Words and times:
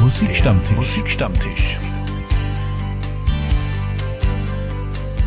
Musikstammtisch. 0.00 0.76
Musikstammtisch. 0.76 1.78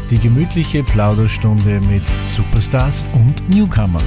Die 0.09 0.17
gemütliche 0.17 0.83
Plauderstunde 0.83 1.81
mit 1.81 2.03
Superstars 2.25 3.03
und 3.13 3.49
Newcomern. 3.49 4.03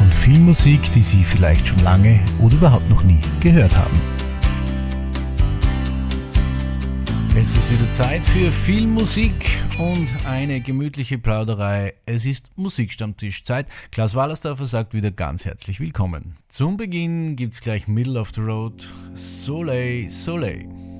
Und 0.00 0.14
viel 0.14 0.38
Musik, 0.38 0.90
die 0.92 1.02
Sie 1.02 1.24
vielleicht 1.24 1.66
schon 1.66 1.78
lange 1.80 2.20
oder 2.40 2.54
überhaupt 2.54 2.88
noch 2.88 3.02
nie 3.04 3.20
gehört 3.40 3.76
haben. 3.76 4.13
Es 7.36 7.56
ist 7.56 7.68
wieder 7.68 7.90
Zeit 7.90 8.24
für 8.24 8.52
viel 8.52 8.86
Musik 8.86 9.32
und 9.76 10.08
eine 10.24 10.60
gemütliche 10.60 11.18
Plauderei. 11.18 11.94
Es 12.06 12.26
ist 12.26 12.52
Musikstammtischzeit. 12.54 13.66
Klaus 13.90 14.14
Wallersdorfer 14.14 14.66
sagt 14.66 14.94
wieder 14.94 15.10
ganz 15.10 15.44
herzlich 15.44 15.80
willkommen. 15.80 16.36
Zum 16.48 16.76
Beginn 16.76 17.34
gibt's 17.34 17.60
gleich 17.60 17.88
Middle 17.88 18.20
of 18.20 18.30
the 18.36 18.40
Road 18.40 18.88
Soleil 19.16 20.08
Soleil. 20.10 20.93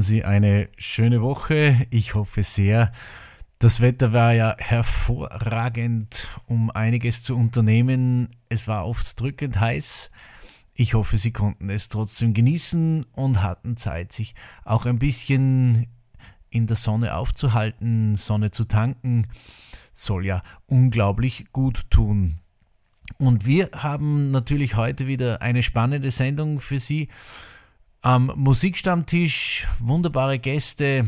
Hatten 0.00 0.08
Sie 0.08 0.24
eine 0.24 0.70
schöne 0.78 1.20
Woche? 1.20 1.86
Ich 1.90 2.14
hoffe 2.14 2.42
sehr. 2.42 2.90
Das 3.58 3.82
Wetter 3.82 4.14
war 4.14 4.32
ja 4.32 4.56
hervorragend, 4.56 6.26
um 6.46 6.70
einiges 6.70 7.22
zu 7.22 7.36
unternehmen. 7.36 8.30
Es 8.48 8.66
war 8.66 8.86
oft 8.86 9.20
drückend 9.20 9.60
heiß. 9.60 10.10
Ich 10.72 10.94
hoffe, 10.94 11.18
Sie 11.18 11.32
konnten 11.32 11.68
es 11.68 11.90
trotzdem 11.90 12.32
genießen 12.32 13.04
und 13.12 13.42
hatten 13.42 13.76
Zeit, 13.76 14.14
sich 14.14 14.34
auch 14.64 14.86
ein 14.86 14.98
bisschen 14.98 15.86
in 16.48 16.66
der 16.66 16.76
Sonne 16.76 17.14
aufzuhalten, 17.14 18.16
Sonne 18.16 18.50
zu 18.52 18.64
tanken. 18.64 19.26
Soll 19.92 20.24
ja 20.24 20.42
unglaublich 20.64 21.52
gut 21.52 21.90
tun. 21.90 22.38
Und 23.18 23.44
wir 23.44 23.68
haben 23.74 24.30
natürlich 24.30 24.76
heute 24.76 25.06
wieder 25.06 25.42
eine 25.42 25.62
spannende 25.62 26.10
Sendung 26.10 26.58
für 26.58 26.78
Sie. 26.78 27.08
Am 28.02 28.32
Musikstammtisch 28.34 29.68
wunderbare 29.78 30.38
Gäste 30.38 31.06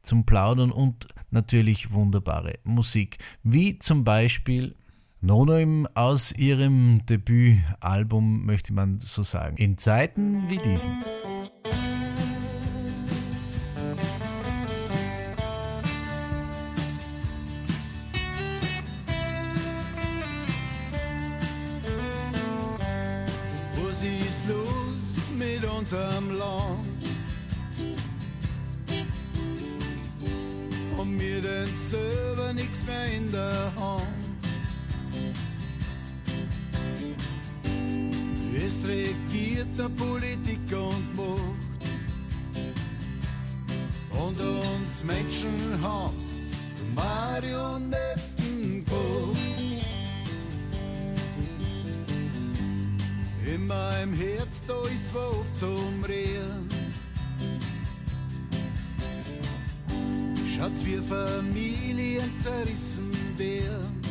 zum 0.00 0.24
Plaudern 0.24 0.72
und 0.72 1.06
natürlich 1.30 1.92
wunderbare 1.92 2.60
Musik, 2.64 3.18
wie 3.42 3.78
zum 3.78 4.04
Beispiel 4.04 4.74
Nonoim 5.20 5.86
aus 5.92 6.32
ihrem 6.32 7.04
Debütalbum, 7.04 8.46
möchte 8.46 8.72
man 8.72 9.00
so 9.00 9.22
sagen, 9.22 9.58
in 9.58 9.76
Zeiten 9.76 10.48
wie 10.48 10.56
diesen. 10.56 11.04
unserem 25.92 26.29
selber 31.90 32.52
nichts 32.52 32.86
mehr 32.86 33.06
in 33.12 33.32
der 33.32 33.72
Hand. 33.74 34.06
Es 38.54 38.86
regiert 38.86 39.68
der 39.76 39.88
Politik 39.88 40.60
und 40.70 41.16
Macht. 41.16 41.58
Und 44.12 44.40
uns 44.40 45.02
Menschen 45.02 45.56
haben's 45.82 46.38
zum 46.78 46.94
Marionetten 46.94 48.84
gemacht. 48.84 49.36
In 53.52 53.66
meinem 53.66 54.14
Herz 54.14 54.62
da 54.68 54.80
ist 54.82 55.12
Wolf 55.12 55.46
zum 55.56 56.04
Rehen 56.04 56.79
Schaut's 60.60 60.84
wie 60.84 60.98
Familien 60.98 62.38
zerrissen 62.38 63.10
werden. 63.38 64.02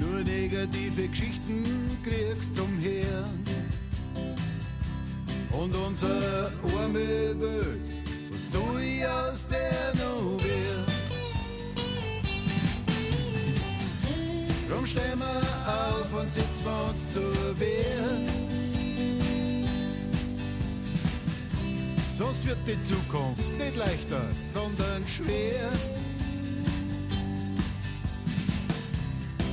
Nur 0.00 0.22
negative 0.22 1.06
Geschichten 1.08 1.62
kriegst 2.02 2.56
zum 2.56 2.78
Hirn. 2.78 3.44
Und 5.50 5.76
unser 5.76 6.50
arme 6.80 7.38
Welt, 7.38 7.90
was 8.30 8.52
soll 8.52 8.80
ich 8.80 9.06
aus 9.06 9.46
der 9.48 9.92
noch 10.02 10.42
werden? 10.42 10.86
Drum 14.70 14.86
stehen 14.86 15.18
wir 15.18 15.42
auf 15.66 16.22
und 16.22 16.30
sitzen 16.30 16.64
wir 16.64 16.90
uns 16.90 17.10
zur 17.10 17.60
Wehr. 17.60 18.51
Sonst 22.14 22.46
wird 22.46 22.58
die 22.66 22.82
Zukunft 22.84 23.40
nicht 23.56 23.74
leichter, 23.74 24.20
sondern 24.52 25.02
schwer. 25.06 25.70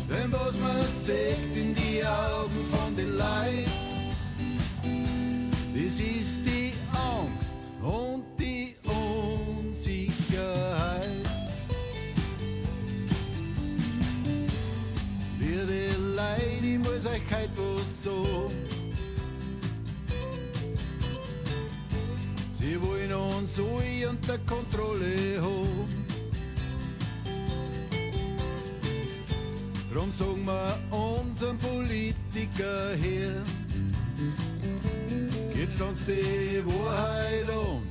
Denn 0.09 0.31
was 0.31 0.59
man 0.59 0.81
sieht 0.85 1.55
in 1.55 1.73
die 1.73 2.03
Augen 2.03 2.65
von 2.69 2.95
den 2.97 3.15
Leid, 3.15 3.67
das 5.73 5.99
ist 5.99 6.41
die 6.45 6.73
Angst 6.91 7.57
und 7.81 8.18
unter 24.09 24.37
Kontrolle 24.39 25.39
haben. 25.41 26.05
Drum 29.93 30.11
sagen 30.11 30.45
wir 30.45 30.97
unseren 30.97 31.57
Politiker 31.57 32.95
her, 32.95 33.43
gebt 35.53 35.81
uns 35.81 36.05
die 36.05 36.63
Wahrheit 36.65 37.49
und 37.49 37.83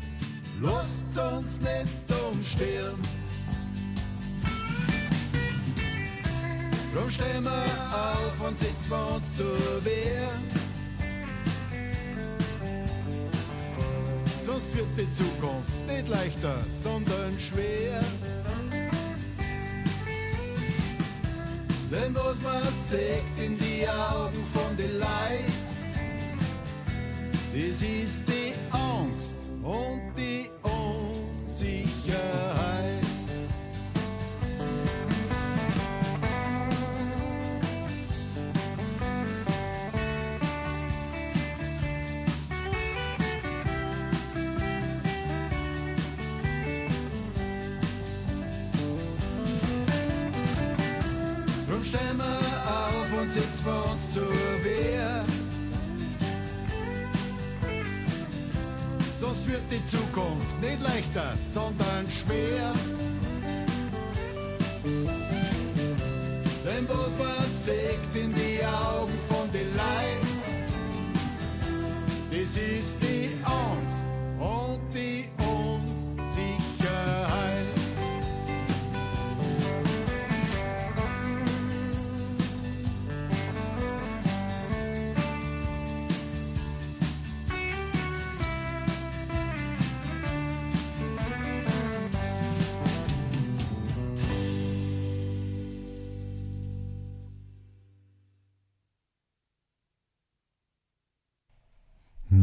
lasst 0.61 1.19
uns 1.19 1.61
nicht 1.61 2.23
umsterben. 2.31 3.03
Drum 6.95 7.11
stehen 7.11 7.45
wir 7.45 7.65
auf 7.93 8.49
und 8.49 8.59
setzen 8.59 8.91
wir 8.91 9.17
uns 9.17 9.37
zur 9.37 9.85
Wehr. 9.85 10.29
Sonst 14.59 14.77
wird 14.77 14.89
die 14.97 15.15
Zukunft 15.15 15.87
nicht 15.87 16.09
leichter, 16.09 16.59
sondern 16.83 17.39
schwer. 17.39 18.01
Denn 21.93 22.13
was 22.13 22.43
man 22.43 22.63
sieht 22.89 23.23
in 23.41 23.55
die 23.55 23.89
Augen 23.89 24.45
von 24.53 24.77
den 24.77 24.99
Leid, 24.99 25.45
das 27.55 27.83
ist 27.83 28.25
die 28.29 28.53
Angst 28.73 29.37
und 29.63 30.13
die 30.17 30.38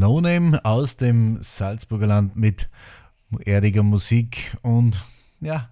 No 0.06 0.22
Name 0.22 0.64
aus 0.64 0.98
dem 0.98 1.40
Salzburger 1.42 2.06
Land 2.06 2.36
mit 2.36 2.70
erdiger 3.44 3.82
Musik 3.82 4.56
und 4.62 5.04
ja, 5.42 5.72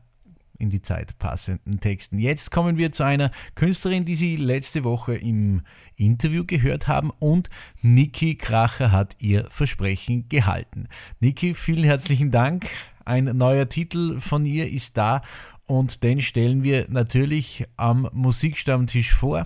in 0.57 0.71
die 0.71 0.81
Zeit 0.81 1.19
passenden 1.19 1.79
Texten. 1.79 2.17
Jetzt 2.17 2.49
kommen 2.49 2.77
wir 2.77 2.91
zu 2.91 3.03
einer 3.03 3.29
Künstlerin, 3.53 4.05
die 4.05 4.15
Sie 4.15 4.35
letzte 4.35 4.83
Woche 4.83 5.13
im 5.13 5.61
Interview 5.97 6.45
gehört 6.47 6.87
haben 6.87 7.11
und 7.19 7.51
Niki 7.83 8.35
Kracher 8.35 8.91
hat 8.91 9.17
ihr 9.19 9.45
Versprechen 9.51 10.27
gehalten. 10.29 10.87
Niki, 11.19 11.53
vielen 11.53 11.83
herzlichen 11.83 12.31
Dank. 12.31 12.67
Ein 13.05 13.25
neuer 13.25 13.69
Titel 13.69 14.19
von 14.19 14.47
ihr 14.47 14.67
ist 14.67 14.97
da 14.97 15.21
und 15.67 16.01
den 16.01 16.21
stellen 16.21 16.63
wir 16.63 16.87
natürlich 16.89 17.65
am 17.77 18.09
Musikstammtisch 18.11 19.13
vor 19.13 19.45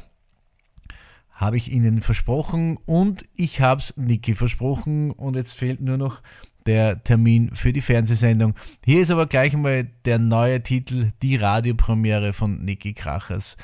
habe 1.38 1.56
ich 1.56 1.72
Ihnen 1.72 2.02
versprochen 2.02 2.78
und 2.86 3.24
ich 3.36 3.62
habe 3.62 3.80
es 3.80 3.96
Niki 3.96 4.34
versprochen 4.34 5.12
und 5.12 5.36
jetzt 5.36 5.54
fehlt 5.54 5.80
nur 5.80 5.98
noch 5.98 6.22
der 6.66 7.04
Termin 7.04 7.56
für 7.56 7.72
die 7.72 7.82
Fernsehsendung. 7.82 8.56
Hier 8.84 9.02
ist 9.02 9.12
aber 9.12 9.28
gleich 9.28 9.54
einmal 9.54 9.86
der 10.06 10.20
neue 10.20 10.62
Titel, 10.62 11.12
die 11.22 11.38
Radiopremiere 11.38 12.34
von 12.34 12.66
Niki 12.66 12.94
Krachers. 12.94 13.56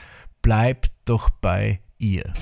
Bleibt 0.41 0.91
doch 1.05 1.29
bei 1.31 1.79
ihr. 1.97 2.33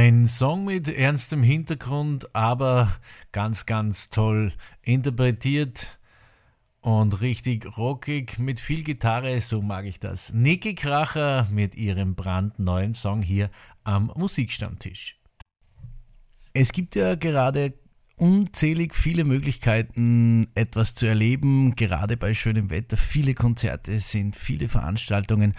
Ein 0.00 0.26
Song 0.26 0.64
mit 0.64 0.88
ernstem 0.88 1.42
Hintergrund, 1.42 2.34
aber 2.34 2.96
ganz, 3.32 3.66
ganz 3.66 4.08
toll 4.08 4.54
interpretiert 4.80 5.98
und 6.80 7.20
richtig 7.20 7.76
rockig 7.76 8.38
mit 8.38 8.60
viel 8.60 8.82
Gitarre, 8.82 9.38
so 9.42 9.60
mag 9.60 9.84
ich 9.84 10.00
das. 10.00 10.32
Niki 10.32 10.74
Kracher 10.74 11.48
mit 11.50 11.74
ihrem 11.74 12.14
brandneuen 12.14 12.94
Song 12.94 13.20
hier 13.20 13.50
am 13.84 14.10
Musikstammtisch. 14.16 15.18
Es 16.54 16.72
gibt 16.72 16.94
ja 16.94 17.14
gerade 17.14 17.74
unzählig 18.16 18.94
viele 18.94 19.24
Möglichkeiten, 19.24 20.46
etwas 20.54 20.94
zu 20.94 21.04
erleben, 21.04 21.76
gerade 21.76 22.16
bei 22.16 22.32
schönem 22.32 22.70
Wetter. 22.70 22.96
Viele 22.96 23.34
Konzerte 23.34 24.00
sind, 24.00 24.34
viele 24.34 24.70
Veranstaltungen. 24.70 25.54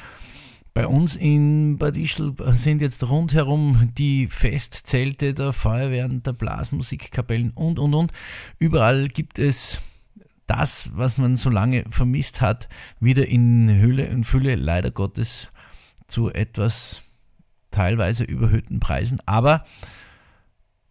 Bei 0.73 0.87
uns 0.87 1.17
in 1.17 1.77
Bad 1.77 1.97
Ischl 1.97 2.33
sind 2.53 2.81
jetzt 2.81 3.03
rundherum 3.09 3.91
die 3.97 4.27
Festzelte 4.27 5.33
der 5.33 5.51
Feuerwehren, 5.51 6.23
der 6.23 6.31
Blasmusikkapellen 6.31 7.51
und, 7.51 7.77
und, 7.77 7.93
und. 7.93 8.13
Überall 8.57 9.09
gibt 9.09 9.37
es 9.37 9.81
das, 10.47 10.91
was 10.95 11.17
man 11.17 11.35
so 11.35 11.49
lange 11.49 11.83
vermisst 11.89 12.39
hat, 12.39 12.69
wieder 13.01 13.27
in 13.27 13.69
Hülle 13.81 14.09
und 14.11 14.23
Fülle, 14.23 14.55
leider 14.55 14.91
Gottes, 14.91 15.49
zu 16.07 16.31
etwas 16.31 17.01
teilweise 17.71 18.23
überhöhten 18.23 18.79
Preisen. 18.79 19.19
Aber 19.25 19.65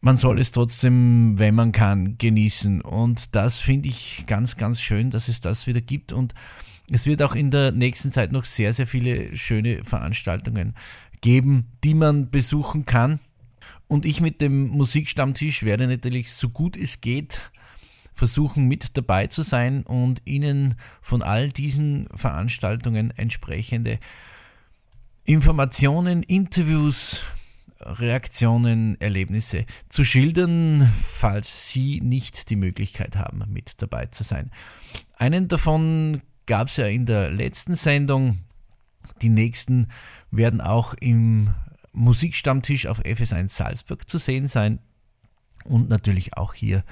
man 0.00 0.16
soll 0.16 0.38
es 0.40 0.50
trotzdem, 0.50 1.38
wenn 1.38 1.54
man 1.54 1.72
kann, 1.72 2.16
genießen. 2.18 2.80
Und 2.80 3.34
das 3.34 3.60
finde 3.60 3.88
ich 3.88 4.24
ganz, 4.26 4.56
ganz 4.56 4.80
schön, 4.80 5.10
dass 5.10 5.28
es 5.28 5.40
das 5.40 5.66
wieder 5.66 5.80
gibt. 5.80 6.12
Und 6.12 6.34
es 6.90 7.06
wird 7.06 7.22
auch 7.22 7.34
in 7.34 7.50
der 7.50 7.72
nächsten 7.72 8.12
Zeit 8.12 8.32
noch 8.32 8.44
sehr, 8.44 8.72
sehr 8.72 8.86
viele 8.86 9.36
schöne 9.36 9.84
Veranstaltungen 9.84 10.74
geben, 11.20 11.66
die 11.84 11.94
man 11.94 12.30
besuchen 12.30 12.86
kann. 12.86 13.20
Und 13.86 14.04
ich 14.04 14.20
mit 14.20 14.40
dem 14.40 14.68
Musikstammtisch 14.68 15.62
werde 15.62 15.86
natürlich 15.86 16.32
so 16.32 16.48
gut 16.48 16.76
es 16.76 17.00
geht 17.00 17.50
versuchen 18.20 18.68
mit 18.68 18.98
dabei 18.98 19.28
zu 19.28 19.42
sein 19.42 19.82
und 19.82 20.20
Ihnen 20.26 20.74
von 21.00 21.22
all 21.22 21.48
diesen 21.48 22.06
Veranstaltungen 22.14 23.16
entsprechende 23.16 23.98
Informationen, 25.24 26.22
Interviews, 26.22 27.22
Reaktionen, 27.80 29.00
Erlebnisse 29.00 29.64
zu 29.88 30.04
schildern, 30.04 30.92
falls 31.02 31.72
Sie 31.72 32.02
nicht 32.02 32.50
die 32.50 32.56
Möglichkeit 32.56 33.16
haben, 33.16 33.42
mit 33.48 33.72
dabei 33.78 34.04
zu 34.04 34.22
sein. 34.22 34.50
Einen 35.16 35.48
davon 35.48 36.20
gab 36.50 36.66
es 36.66 36.78
ja 36.78 36.86
in 36.86 37.06
der 37.06 37.30
letzten 37.30 37.76
Sendung. 37.76 38.40
Die 39.22 39.28
nächsten 39.28 39.86
werden 40.32 40.60
auch 40.60 40.94
im 40.94 41.54
Musikstammtisch 41.92 42.86
auf 42.86 42.98
FS1 43.02 43.50
Salzburg 43.50 44.08
zu 44.10 44.18
sehen 44.18 44.48
sein 44.48 44.80
und 45.62 45.88
natürlich 45.88 46.36
auch 46.36 46.52
hier 46.52 46.82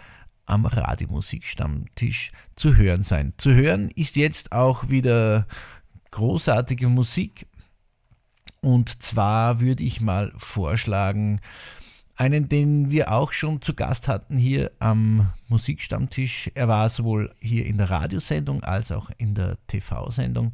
am 0.47 0.65
Radiomusikstammtisch 0.65 2.31
zu 2.55 2.77
hören 2.77 3.03
sein. 3.03 3.33
Zu 3.37 3.53
hören 3.53 3.91
ist 3.97 4.15
jetzt 4.15 4.53
auch 4.53 4.91
wieder 4.91 5.49
großartige 6.13 6.89
Musik 6.89 7.49
und 8.61 9.03
zwar 9.03 9.61
würde 9.61 9.83
ich 9.83 10.01
mal 10.01 10.33
vorschlagen, 10.37 11.41
einen, 12.19 12.49
den 12.49 12.91
wir 12.91 13.13
auch 13.13 13.33
schon 13.33 13.63
zu 13.63 13.75
Gast 13.75 14.09
hatten 14.09 14.37
hier 14.37 14.73
am 14.81 15.31
Musikstammtisch. 15.49 16.51
Er 16.55 16.67
war 16.67 16.89
sowohl 16.89 17.33
hier 17.39 17.65
in 17.65 17.79
der 17.79 17.91
Radiosendung 17.91 18.63
als 18.65 18.91
auch 18.91 19.11
in 19.19 19.35
der 19.35 19.57
TV-Sendung. 19.69 20.53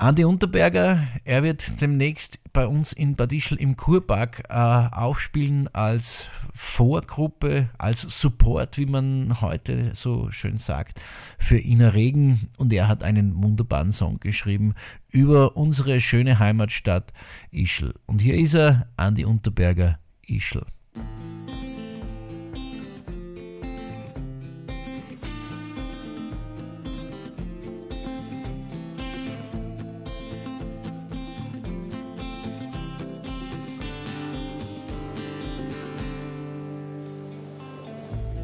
Andi 0.00 0.24
Unterberger, 0.24 1.08
er 1.24 1.42
wird 1.42 1.80
demnächst 1.80 2.38
bei 2.52 2.68
uns 2.68 2.92
in 2.92 3.16
Bad 3.16 3.32
Ischl 3.32 3.56
im 3.56 3.76
Kurpark 3.76 4.44
äh, 4.48 4.52
aufspielen 4.52 5.68
als 5.74 6.26
Vorgruppe, 6.54 7.68
als 7.78 8.02
Support, 8.02 8.78
wie 8.78 8.86
man 8.86 9.40
heute 9.40 9.96
so 9.96 10.30
schön 10.30 10.58
sagt, 10.58 11.00
für 11.38 11.58
Ina 11.58 11.88
Regen. 11.88 12.48
Und 12.58 12.72
er 12.72 12.86
hat 12.86 13.02
einen 13.02 13.42
wunderbaren 13.42 13.90
Song 13.90 14.20
geschrieben 14.20 14.74
über 15.10 15.56
unsere 15.56 16.00
schöne 16.00 16.38
Heimatstadt 16.38 17.12
Ischl. 17.50 17.94
Und 18.06 18.22
hier 18.22 18.36
ist 18.36 18.54
er, 18.54 18.86
Andi 18.96 19.24
Unterberger, 19.24 19.98
Ischl. 20.28 20.62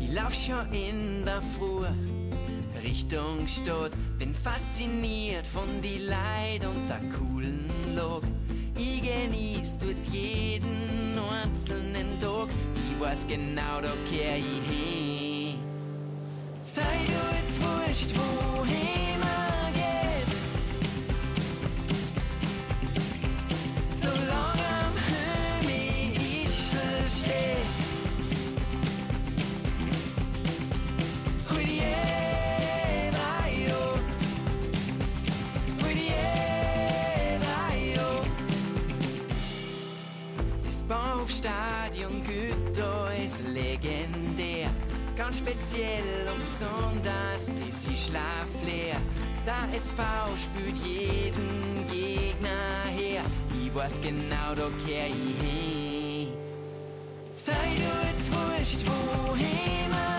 Ich 0.00 0.12
lauf 0.12 0.35
schon 0.35 0.73
in 0.73 1.25
der 1.25 1.43
Früh 1.59 1.85
Richtung 2.83 3.47
Stadt, 3.47 3.93
bin 4.19 4.35
fasziniert 4.35 5.47
von 5.47 5.69
die 5.83 5.99
Leid 5.99 6.67
und 6.67 6.88
der 6.88 7.00
coolen 7.19 7.67
Log. 7.95 8.23
Ich 8.76 9.02
genieß 9.02 9.78
dort 9.78 9.95
jeden 10.11 11.16
einzelnen 11.43 12.21
Tag, 12.21 12.49
ich 12.75 13.00
weiß 13.00 13.26
genau, 13.28 13.81
da 13.81 13.93
kehr 14.11 14.38
ich 14.38 14.45
hin. 14.69 15.59
Sei 16.64 16.83
du 17.07 17.37
jetzt 17.37 17.61
wurscht, 17.62 18.11
wohin 18.16 19.21
man 19.21 19.63
Speziell 45.37 46.29
um 46.33 46.41
Sonntags 46.47 47.49
ist 47.49 47.85
sie 47.85 47.97
schlafleer. 47.97 48.97
Der 49.45 49.76
SV 49.76 50.03
spült 50.37 50.76
jeden 50.85 51.87
Gegner 51.91 52.85
her. 52.95 53.23
Ich 53.62 53.75
weiß 53.75 54.00
genau, 54.00 54.55
da 54.55 54.69
kehr 54.87 55.07
ich 55.09 55.45
hin. 55.45 56.29
Sei 57.37 57.53
du 57.53 57.93
jetzt 58.09 58.31
wurscht, 58.31 58.87
wohin 58.87 59.91
man 59.91 60.13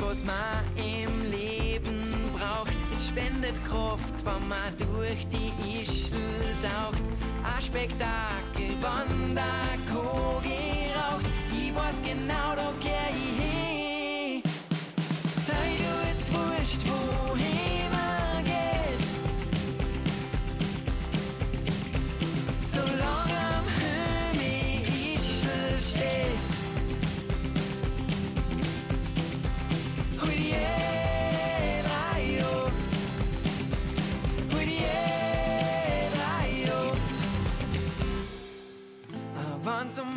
was 0.00 0.24
man 0.24 0.64
im 0.76 1.30
Leben 1.30 2.12
braucht. 2.36 2.76
Es 2.92 3.08
spendet 3.08 3.62
Kraft, 3.64 4.14
wenn 4.24 4.48
man 4.48 4.70
durch 4.78 5.26
die 5.28 5.80
Ischl 5.80 6.16
taucht. 6.62 7.02
Ein 7.42 7.62
Spektakel, 7.62 8.74
wann 8.80 9.34
der 9.34 9.78
Kogel 9.92 10.92
raucht. 10.94 11.26
Ich 11.50 11.74
weiß 11.74 12.00
genau, 12.02 12.54
da 12.56 12.72
kehr 12.80 13.10
ich 13.10 13.33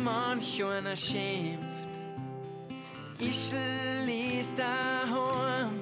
manch 0.04 0.62
einer 0.64 0.96
schimpft. 0.96 1.66
Ich 3.20 3.52
lies 4.06 4.54
daheim, 4.54 5.80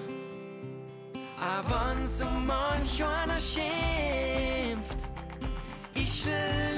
a 1.38 1.62
wann 1.68 2.06
so 2.06 2.24
manch 2.24 3.04
einer 3.04 3.38
schimpft. 3.38 4.98
Ich 5.94 6.24
lies 6.24 6.75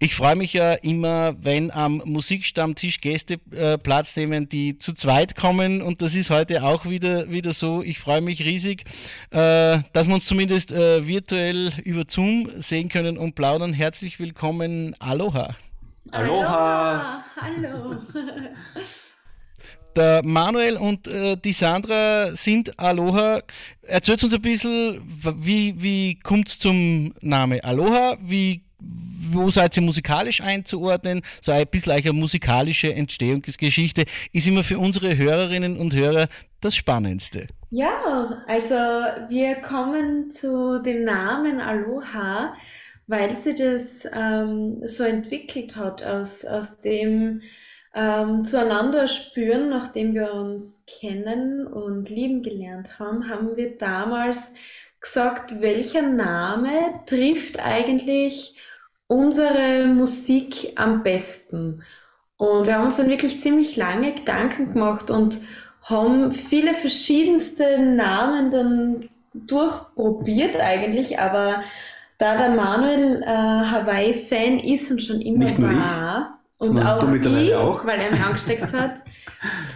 Ich 0.00 0.16
freue 0.16 0.34
mich 0.34 0.52
ja 0.52 0.72
immer, 0.72 1.34
wenn 1.40 1.70
am 1.70 2.02
Musikstammtisch 2.04 3.00
Gäste 3.00 3.38
äh, 3.52 3.78
Platz 3.78 4.16
nehmen, 4.16 4.48
die 4.48 4.76
zu 4.78 4.92
zweit 4.92 5.36
kommen. 5.36 5.82
Und 5.82 6.02
das 6.02 6.14
ist 6.14 6.30
heute 6.30 6.64
auch 6.64 6.84
wieder, 6.84 7.30
wieder 7.30 7.52
so. 7.52 7.80
Ich 7.82 8.00
freue 8.00 8.20
mich 8.20 8.44
riesig, 8.44 8.84
äh, 9.30 9.78
dass 9.92 10.08
wir 10.08 10.14
uns 10.14 10.26
zumindest 10.26 10.72
äh, 10.72 11.06
virtuell 11.06 11.72
über 11.84 12.02
Zoom 12.08 12.50
sehen 12.56 12.88
können 12.88 13.16
und 13.16 13.36
plaudern. 13.36 13.72
Herzlich 13.72 14.18
willkommen. 14.18 14.96
Aloha. 14.98 15.54
Aloha! 16.10 17.24
Hallo! 17.40 17.96
Der 19.96 20.24
Manuel 20.24 20.76
und 20.76 21.06
äh, 21.06 21.36
die 21.36 21.52
Sandra 21.52 22.32
sind 22.34 22.80
Aloha. 22.80 23.42
Erzählt 23.82 24.24
uns 24.24 24.34
ein 24.34 24.42
bisschen, 24.42 25.00
wie, 25.38 25.80
wie 25.80 26.18
kommt 26.18 26.48
es 26.48 26.58
zum 26.58 27.14
Namen 27.20 27.60
Aloha? 27.60 28.16
Wie, 28.20 28.63
wo 29.30 29.50
seid 29.50 29.76
ihr 29.76 29.82
musikalisch 29.82 30.40
einzuordnen? 30.40 31.22
So 31.40 31.52
ein 31.52 31.66
bisschen 31.66 31.92
eine 31.92 32.12
musikalische 32.12 32.94
Entstehungsgeschichte 32.94 34.04
ist 34.32 34.46
immer 34.46 34.62
für 34.62 34.78
unsere 34.78 35.16
Hörerinnen 35.16 35.76
und 35.76 35.94
Hörer 35.94 36.28
das 36.60 36.76
Spannendste. 36.76 37.48
Ja, 37.70 38.42
also 38.46 38.74
wir 38.74 39.56
kommen 39.56 40.30
zu 40.30 40.80
dem 40.82 41.04
Namen 41.04 41.60
Aloha, 41.60 42.54
weil 43.06 43.34
sie 43.34 43.54
das 43.54 44.08
ähm, 44.12 44.78
so 44.82 45.04
entwickelt 45.04 45.76
hat 45.76 46.02
aus, 46.02 46.44
aus 46.44 46.80
dem 46.80 47.42
ähm, 47.94 48.44
zueinander 48.44 49.08
spüren, 49.08 49.68
nachdem 49.68 50.14
wir 50.14 50.32
uns 50.32 50.82
kennen 50.86 51.66
und 51.66 52.08
lieben 52.08 52.42
gelernt 52.42 52.98
haben, 52.98 53.28
haben 53.28 53.56
wir 53.56 53.76
damals 53.76 54.52
gesagt, 55.00 55.60
welcher 55.60 56.02
Name 56.02 57.00
trifft 57.06 57.60
eigentlich 57.60 58.56
unsere 59.06 59.86
Musik 59.86 60.72
am 60.76 61.02
besten? 61.02 61.82
Und 62.36 62.66
wir 62.66 62.74
haben 62.74 62.86
uns 62.86 62.96
dann 62.96 63.08
wirklich 63.08 63.40
ziemlich 63.40 63.76
lange 63.76 64.12
Gedanken 64.12 64.72
gemacht 64.72 65.10
und 65.10 65.38
haben 65.82 66.32
viele 66.32 66.74
verschiedenste 66.74 67.78
Namen 67.78 68.50
dann 68.50 69.08
durchprobiert 69.34 70.56
eigentlich, 70.60 71.18
aber 71.18 71.62
da 72.18 72.36
der 72.36 72.50
Manuel 72.50 73.22
äh, 73.22 73.26
Hawaii-Fan 73.26 74.60
ist 74.60 74.90
und 74.90 75.02
schon 75.02 75.20
immer 75.20 75.50
war 75.58 76.38
und 76.64 76.76
sondern 76.76 76.86
auch 76.86 77.38
ich, 77.42 77.54
auch. 77.54 77.86
weil 77.86 78.00
er 78.00 78.10
mich 78.10 78.24
angesteckt 78.24 78.72
hat, 78.72 79.02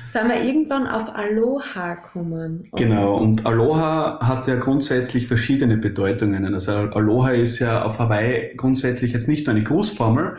sind 0.07 0.29
wir 0.29 0.42
irgendwann 0.42 0.87
auf 0.87 1.14
Aloha 1.14 1.94
gekommen. 1.94 2.62
Und 2.70 2.79
Genau, 2.79 3.16
und 3.16 3.46
Aloha 3.46 4.18
hat 4.22 4.46
ja 4.46 4.57
grundsätzlich 4.57 5.27
verschiedene 5.27 5.77
Bedeutungen. 5.77 6.55
Also 6.55 6.72
Aloha 6.72 7.31
ist 7.31 7.59
ja 7.59 7.83
auf 7.83 7.98
Hawaii 7.98 8.55
grundsätzlich 8.57 9.12
jetzt 9.12 9.29
nicht 9.29 9.46
nur 9.46 9.55
eine 9.55 9.64
Grußformel, 9.64 10.38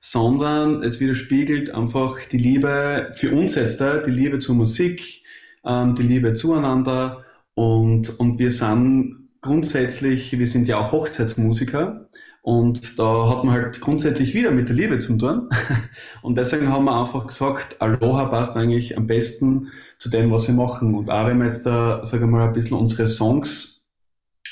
sondern 0.00 0.82
es 0.82 1.00
widerspiegelt 1.00 1.74
einfach 1.74 2.18
die 2.30 2.38
Liebe 2.38 3.12
für 3.14 3.32
uns 3.32 3.56
jetzt, 3.56 3.80
da, 3.80 3.98
die 3.98 4.12
Liebe 4.12 4.38
zur 4.38 4.54
Musik, 4.54 5.22
ähm, 5.64 5.94
die 5.94 6.02
Liebe 6.02 6.34
zueinander 6.34 7.24
und, 7.54 8.20
und 8.20 8.38
wir 8.38 8.52
sind 8.52 9.27
grundsätzlich, 9.40 10.38
wir 10.38 10.46
sind 10.46 10.68
ja 10.68 10.78
auch 10.78 10.92
Hochzeitsmusiker 10.92 12.08
und 12.42 12.98
da 12.98 13.28
hat 13.28 13.44
man 13.44 13.54
halt 13.54 13.80
grundsätzlich 13.80 14.34
wieder 14.34 14.50
mit 14.50 14.68
der 14.68 14.76
Liebe 14.76 14.98
zu 14.98 15.16
tun. 15.18 15.50
Und 16.22 16.38
deswegen 16.38 16.68
haben 16.68 16.84
wir 16.84 16.98
einfach 16.98 17.26
gesagt, 17.26 17.80
Aloha 17.82 18.26
passt 18.26 18.56
eigentlich 18.56 18.96
am 18.96 19.06
besten 19.06 19.68
zu 19.98 20.08
dem, 20.08 20.30
was 20.30 20.48
wir 20.48 20.54
machen. 20.54 20.94
Und 20.94 21.10
auch 21.10 21.26
wenn 21.26 21.38
wir 21.38 21.44
jetzt 21.44 21.66
da, 21.66 22.04
sagen 22.06 22.22
wir 22.22 22.38
mal, 22.38 22.46
ein 22.46 22.54
bisschen 22.54 22.78
unsere 22.78 23.06
Songs 23.06 23.82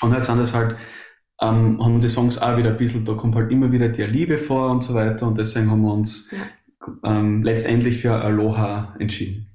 und 0.01 0.13
jetzt 0.13 0.27
sind 0.27 0.37
das 0.37 0.53
halt 0.53 0.75
ähm, 1.41 1.83
haben 1.83 2.01
die 2.01 2.09
Songs 2.09 2.37
auch 2.37 2.57
wieder 2.57 2.71
ein 2.71 2.77
bisschen, 2.77 3.05
da 3.05 3.13
kommt 3.13 3.35
halt 3.35 3.51
immer 3.51 3.71
wieder 3.71 3.89
die 3.89 4.03
Liebe 4.03 4.37
vor 4.37 4.71
und 4.71 4.83
so 4.83 4.93
weiter. 4.93 5.27
Und 5.27 5.37
deswegen 5.37 5.69
haben 5.69 5.81
wir 5.81 5.93
uns 5.93 6.31
ähm, 7.03 7.43
letztendlich 7.43 8.01
für 8.01 8.13
Aloha 8.13 8.95
entschieden. 8.99 9.47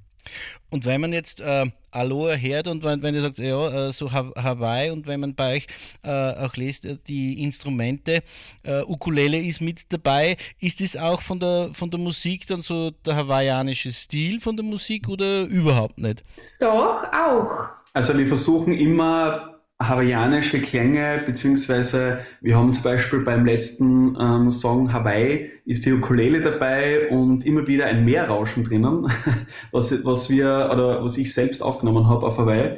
Und 0.73 0.85
wenn 0.85 1.01
man 1.01 1.13
jetzt 1.13 1.39
äh, 1.39 1.65
Aloha 1.91 2.33
hört 2.35 2.67
und 2.67 2.83
wenn, 2.83 3.03
wenn 3.03 3.13
ihr 3.13 3.21
sagt, 3.21 3.37
ja, 3.37 3.89
äh, 3.89 3.93
so 3.93 4.11
Ha- 4.11 4.33
Hawaii 4.35 4.89
und 4.89 5.05
wenn 5.05 5.19
man 5.19 5.35
bei 5.35 5.57
euch 5.57 5.67
äh, 6.03 6.09
auch 6.09 6.55
lest, 6.55 6.83
äh, 6.85 6.97
die 7.07 7.43
Instrumente, 7.43 8.23
äh, 8.63 8.81
Ukulele 8.81 9.39
ist 9.39 9.61
mit 9.61 9.81
dabei, 9.89 10.35
ist 10.59 10.81
das 10.81 10.97
auch 10.97 11.21
von 11.21 11.39
der, 11.39 11.69
von 11.73 11.91
der 11.91 11.99
Musik 11.99 12.47
dann 12.47 12.61
so 12.61 12.89
der 13.05 13.15
hawaiianische 13.15 13.91
Stil 13.91 14.39
von 14.39 14.57
der 14.57 14.65
Musik 14.65 15.07
oder 15.09 15.43
überhaupt 15.43 15.99
nicht? 15.99 16.23
Doch, 16.59 17.03
auch. 17.13 17.69
Also 17.93 18.17
wir 18.17 18.27
versuchen 18.27 18.73
immer 18.73 19.52
hawaiianische 19.87 20.61
Klänge, 20.61 21.23
beziehungsweise 21.25 22.19
wir 22.41 22.57
haben 22.57 22.73
zum 22.73 22.83
Beispiel 22.83 23.19
beim 23.19 23.45
letzten 23.45 24.17
ähm, 24.19 24.51
Song 24.51 24.91
Hawaii 24.91 25.51
ist 25.65 25.85
die 25.85 25.93
Ukulele 25.93 26.41
dabei 26.41 27.09
und 27.09 27.45
immer 27.45 27.67
wieder 27.67 27.85
ein 27.85 28.05
Meerrauschen 28.05 28.63
drinnen, 28.63 29.11
was, 29.71 29.93
was 30.03 30.29
wir 30.29 30.69
oder 30.71 31.03
was 31.03 31.17
ich 31.17 31.33
selbst 31.33 31.61
aufgenommen 31.61 32.07
habe 32.07 32.25
auf 32.25 32.37
Hawaii. 32.37 32.77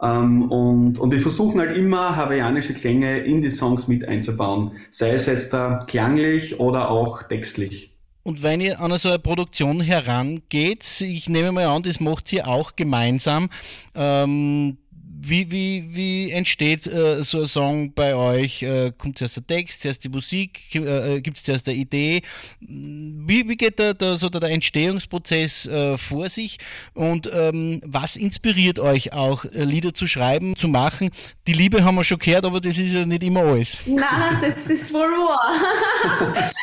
Ähm, 0.00 0.50
und, 0.50 0.98
und 0.98 1.10
wir 1.12 1.20
versuchen 1.20 1.60
halt 1.60 1.76
immer 1.76 2.16
hawaiianische 2.16 2.74
Klänge 2.74 3.20
in 3.20 3.40
die 3.40 3.50
Songs 3.50 3.86
mit 3.86 4.06
einzubauen, 4.06 4.72
sei 4.90 5.12
es 5.12 5.26
jetzt 5.26 5.52
da 5.52 5.84
klanglich 5.86 6.58
oder 6.58 6.90
auch 6.90 7.22
textlich. 7.22 7.92
Und 8.24 8.42
wenn 8.42 8.60
ihr 8.60 8.80
an 8.80 8.96
so 8.98 9.08
eine 9.08 9.18
Produktion 9.18 9.80
herangeht, 9.80 11.00
ich 11.00 11.28
nehme 11.28 11.50
mal 11.50 11.66
an, 11.66 11.82
das 11.82 11.98
macht 11.98 12.32
ihr 12.32 12.46
auch 12.46 12.76
gemeinsam. 12.76 13.48
Ähm, 13.96 14.78
wie, 15.24 15.50
wie, 15.50 15.88
wie 15.92 16.30
entsteht 16.32 16.86
äh, 16.86 17.22
so 17.22 17.42
ein 17.42 17.46
Song 17.46 17.94
bei 17.94 18.14
euch? 18.14 18.62
Äh, 18.62 18.92
kommt 18.96 19.18
zuerst 19.18 19.36
der 19.36 19.46
Text, 19.46 19.82
zuerst 19.82 20.02
die 20.02 20.08
Musik, 20.08 20.74
äh, 20.74 21.20
gibt 21.20 21.36
es 21.36 21.44
zuerst 21.44 21.68
eine 21.68 21.78
Idee? 21.78 22.22
Wie, 22.60 23.48
wie 23.48 23.56
geht 23.56 23.78
da, 23.78 23.92
da 23.92 24.16
so 24.16 24.28
der 24.28 24.50
Entstehungsprozess 24.50 25.66
äh, 25.66 25.96
vor 25.96 26.28
sich? 26.28 26.58
Und 26.94 27.30
ähm, 27.32 27.80
was 27.84 28.16
inspiriert 28.16 28.80
euch 28.80 29.12
auch, 29.12 29.44
äh, 29.44 29.62
Lieder 29.62 29.94
zu 29.94 30.08
schreiben, 30.08 30.56
zu 30.56 30.66
machen? 30.66 31.10
Die 31.46 31.52
Liebe 31.52 31.84
haben 31.84 31.94
wir 31.94 32.04
schon 32.04 32.18
gehört, 32.18 32.44
aber 32.44 32.60
das 32.60 32.76
ist 32.78 32.92
ja 32.92 33.06
nicht 33.06 33.22
immer 33.22 33.42
alles. 33.42 33.78
Na, 33.86 34.40
das 34.40 34.66
ist 34.66 34.92
wohl 34.92 35.00
wahr. 35.00 36.50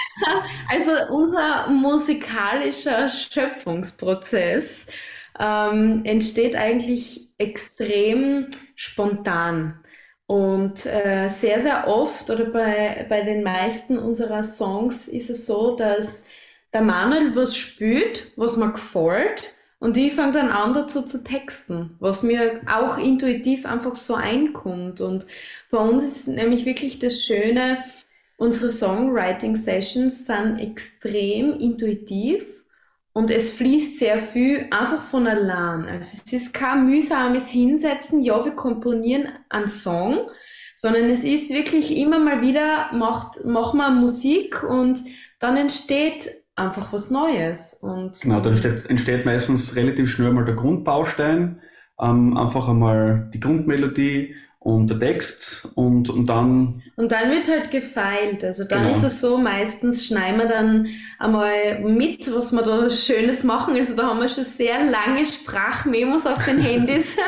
Also 0.70 0.92
unser 1.10 1.70
musikalischer 1.70 3.10
Schöpfungsprozess 3.10 4.86
ähm, 5.40 6.02
entsteht 6.04 6.56
eigentlich 6.56 7.29
extrem 7.40 8.48
spontan. 8.76 9.84
Und 10.28 10.86
äh, 10.86 11.28
sehr, 11.30 11.60
sehr 11.60 11.88
oft 11.88 12.30
oder 12.30 12.46
bei, 12.46 13.08
bei 13.10 13.24
den 13.24 13.42
meisten 13.42 13.98
unserer 13.98 14.44
Songs 14.44 15.08
ist 15.08 15.32
es 15.32 15.48
so, 15.48 15.76
dass 15.76 16.22
der 16.72 16.82
Manuel 16.82 17.36
was 17.36 17.58
spürt, 17.58 18.32
was 18.36 18.56
mir 18.56 18.72
gefällt, 18.72 19.56
und 19.80 19.96
ich 19.96 20.14
fange 20.14 20.34
dann 20.34 20.50
an 20.50 20.74
dazu 20.74 21.02
zu 21.04 21.24
texten, 21.24 21.96
was 22.00 22.22
mir 22.22 22.62
auch 22.70 22.98
intuitiv 22.98 23.66
einfach 23.66 23.96
so 23.96 24.14
einkommt. 24.14 25.00
Und 25.00 25.26
bei 25.72 25.78
uns 25.78 26.04
ist 26.04 26.28
nämlich 26.28 26.66
wirklich 26.66 27.00
das 27.00 27.24
Schöne, 27.24 27.84
unsere 28.38 28.72
Songwriting-Sessions 28.72 30.26
sind 30.26 30.60
extrem 30.60 31.58
intuitiv 31.60 32.46
und 33.20 33.30
es 33.32 33.52
fließt 33.52 34.00
sehr 34.00 34.18
viel 34.18 34.68
einfach 34.72 35.04
von 35.04 35.28
allein. 35.28 35.86
Also 35.90 36.22
es 36.26 36.32
ist 36.32 36.54
kein 36.54 36.86
mühsames 36.86 37.50
Hinsetzen, 37.50 38.22
ja, 38.22 38.46
wir 38.46 38.54
komponieren 38.54 39.28
einen 39.50 39.68
Song, 39.68 40.30
sondern 40.78 41.10
es 41.10 41.26
ist 41.26 41.50
wirklich 41.50 41.98
immer 41.98 42.18
mal 42.18 42.42
wieder, 42.42 42.94
macht, 42.94 43.44
machen 43.44 43.78
wir 43.78 43.92
Musik 43.92 44.64
und 44.64 45.04
dann 45.40 45.58
entsteht 45.58 46.30
einfach 46.56 46.94
was 46.94 47.10
Neues. 47.10 47.74
Und, 47.82 48.22
Genau, 48.22 48.40
dann 48.40 48.54
entsteht, 48.54 48.90
entsteht 48.90 49.26
meistens 49.26 49.76
relativ 49.76 50.10
schnell 50.10 50.32
mal 50.32 50.46
der 50.46 50.56
Grundbaustein, 50.56 51.60
ähm, 52.00 52.38
einfach 52.38 52.70
einmal 52.70 53.30
die 53.34 53.42
Grundmelodie 53.42 54.34
und 54.60 54.90
der 54.90 55.00
Text 55.00 55.68
und, 55.76 56.10
und 56.10 56.28
dann, 56.28 56.84
Und 56.96 57.12
dann 57.14 57.32
wird 57.32 57.48
halt 57.48 57.72
gefeilt. 57.72 58.44
Also 58.44 58.66
dann 58.66 58.86
Genau. 58.86 58.92
ist 58.92 59.04
es 59.04 59.22
so, 59.22 59.38
meistens 59.38 60.06
schneiden 60.06 60.40
wir 60.40 60.48
dann 60.48 60.88
einmal 61.18 61.80
mit, 61.80 62.32
was 62.34 62.52
wir 62.52 62.62
da 62.62 62.90
Schönes 62.90 63.44
machen. 63.44 63.76
Also 63.76 63.96
da 63.96 64.08
haben 64.08 64.20
wir 64.20 64.30
schon 64.30 64.44
sehr 64.44 64.84
lange 64.86 65.26
Sprachmemos 65.26 66.26
auf 66.26 66.44
den 66.46 66.60
Handys. 66.60 67.16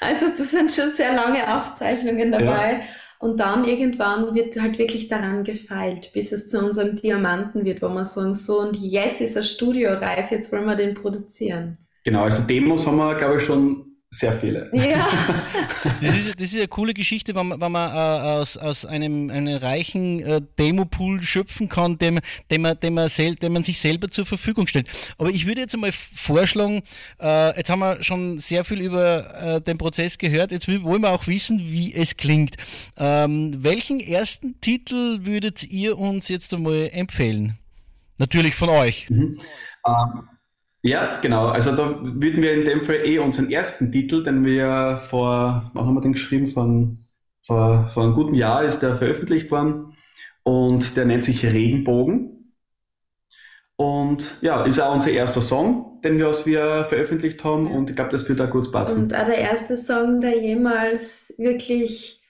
Also 0.00 0.28
das 0.30 0.50
sind 0.50 0.72
schon 0.72 0.90
sehr 0.90 1.14
lange 1.14 1.56
Aufzeichnungen 1.58 2.32
dabei. 2.32 2.88
Und 3.20 3.38
dann 3.38 3.64
irgendwann 3.64 4.34
wird 4.34 4.60
halt 4.60 4.76
wirklich 4.78 5.06
daran 5.08 5.44
gefeilt, 5.44 6.10
bis 6.12 6.32
es 6.32 6.48
zu 6.48 6.58
unserem 6.58 6.96
Diamanten 6.96 7.64
wird, 7.64 7.82
wo 7.82 7.88
wir 7.88 8.04
sagen, 8.04 8.34
so 8.34 8.60
und 8.60 8.76
jetzt 8.76 9.20
ist 9.20 9.36
er 9.36 9.44
studioreif, 9.44 10.30
jetzt 10.32 10.50
wollen 10.52 10.64
wir 10.66 10.74
den 10.76 10.94
produzieren. 10.94 11.78
genau, 12.04 12.22
also 12.24 12.42
Demos 12.42 12.86
haben 12.86 12.96
wir, 12.96 13.14
glaube 13.16 13.38
ich, 13.38 13.44
schon 13.44 13.91
sehr 14.14 14.32
viele. 14.34 14.70
Ja. 14.72 15.08
Das 16.00 16.16
ist, 16.16 16.40
das 16.40 16.52
ist 16.52 16.56
eine 16.56 16.68
coole 16.68 16.94
Geschichte, 16.94 17.34
wenn 17.34 17.48
man, 17.48 17.60
wenn 17.60 17.72
man 17.72 17.90
äh, 17.90 18.22
aus, 18.38 18.56
aus 18.56 18.84
einem, 18.84 19.30
einem 19.30 19.56
reichen 19.56 20.20
äh, 20.20 20.40
Demopool 20.58 21.22
schöpfen 21.22 21.68
kann, 21.68 21.98
den, 21.98 22.20
den, 22.50 22.62
man, 22.62 22.78
den, 22.78 22.94
man 22.94 23.08
sel 23.08 23.34
den 23.34 23.52
man 23.52 23.64
sich 23.64 23.80
selber 23.80 24.08
zur 24.10 24.26
Verfügung 24.26 24.66
stellt. 24.66 24.88
Aber 25.18 25.30
ich 25.30 25.46
würde 25.46 25.60
jetzt 25.60 25.74
einmal 25.74 25.92
vorschlagen, 25.92 26.82
äh, 27.20 27.56
jetzt 27.56 27.70
haben 27.70 27.80
wir 27.80 28.02
schon 28.04 28.38
sehr 28.38 28.64
viel 28.64 28.80
über 28.80 29.56
äh, 29.56 29.60
den 29.60 29.78
Prozess 29.78 30.18
gehört, 30.18 30.52
jetzt 30.52 30.68
wollen 30.68 31.02
wir 31.02 31.10
auch 31.10 31.26
wissen, 31.26 31.58
wie 31.58 31.94
es 31.94 32.16
klingt. 32.16 32.56
Ähm, 32.96 33.52
welchen 33.64 33.98
ersten 34.00 34.60
Titel 34.60 35.24
würdet 35.24 35.64
ihr 35.64 35.98
uns 35.98 36.28
jetzt 36.28 36.52
einmal 36.54 36.90
empfehlen? 36.92 37.58
Natürlich 38.18 38.54
von 38.54 38.68
euch. 38.68 39.08
Ähm, 39.10 39.40
ja, 40.82 41.20
genau. 41.20 41.48
Also 41.48 41.74
da 41.74 42.00
würden 42.02 42.42
wir 42.42 42.54
in 42.54 42.64
dem 42.64 42.84
Fall 42.84 43.06
eh 43.06 43.18
unseren 43.18 43.50
ersten 43.50 43.92
Titel, 43.92 44.22
den 44.22 44.44
wir 44.44 45.00
vor, 45.08 45.70
wann 45.74 45.86
haben 45.86 45.94
wir 45.94 46.00
den 46.00 46.12
geschrieben? 46.12 46.48
Von, 46.48 47.00
vor, 47.46 47.88
vor 47.94 48.02
einem 48.02 48.14
guten 48.14 48.34
Jahr 48.34 48.64
ist 48.64 48.80
der 48.80 48.96
veröffentlicht 48.96 49.50
worden 49.50 49.96
und 50.42 50.96
der 50.96 51.04
nennt 51.04 51.24
sich 51.24 51.44
Regenbogen. 51.44 52.54
Und 53.76 54.38
ja, 54.42 54.64
ist 54.64 54.80
auch 54.80 54.94
unser 54.94 55.10
erster 55.10 55.40
Song, 55.40 56.00
den 56.04 56.18
wir, 56.18 56.28
was 56.28 56.46
wir 56.46 56.84
veröffentlicht 56.84 57.42
haben 57.42 57.66
und 57.66 57.90
ich 57.90 57.96
glaube, 57.96 58.10
das 58.10 58.28
wird 58.28 58.38
da 58.38 58.46
kurz 58.46 58.70
passen. 58.70 59.04
Und 59.04 59.14
auch 59.14 59.24
der 59.24 59.38
erste 59.38 59.76
Song, 59.76 60.20
der 60.20 60.38
jemals 60.38 61.34
wirklich 61.38 62.21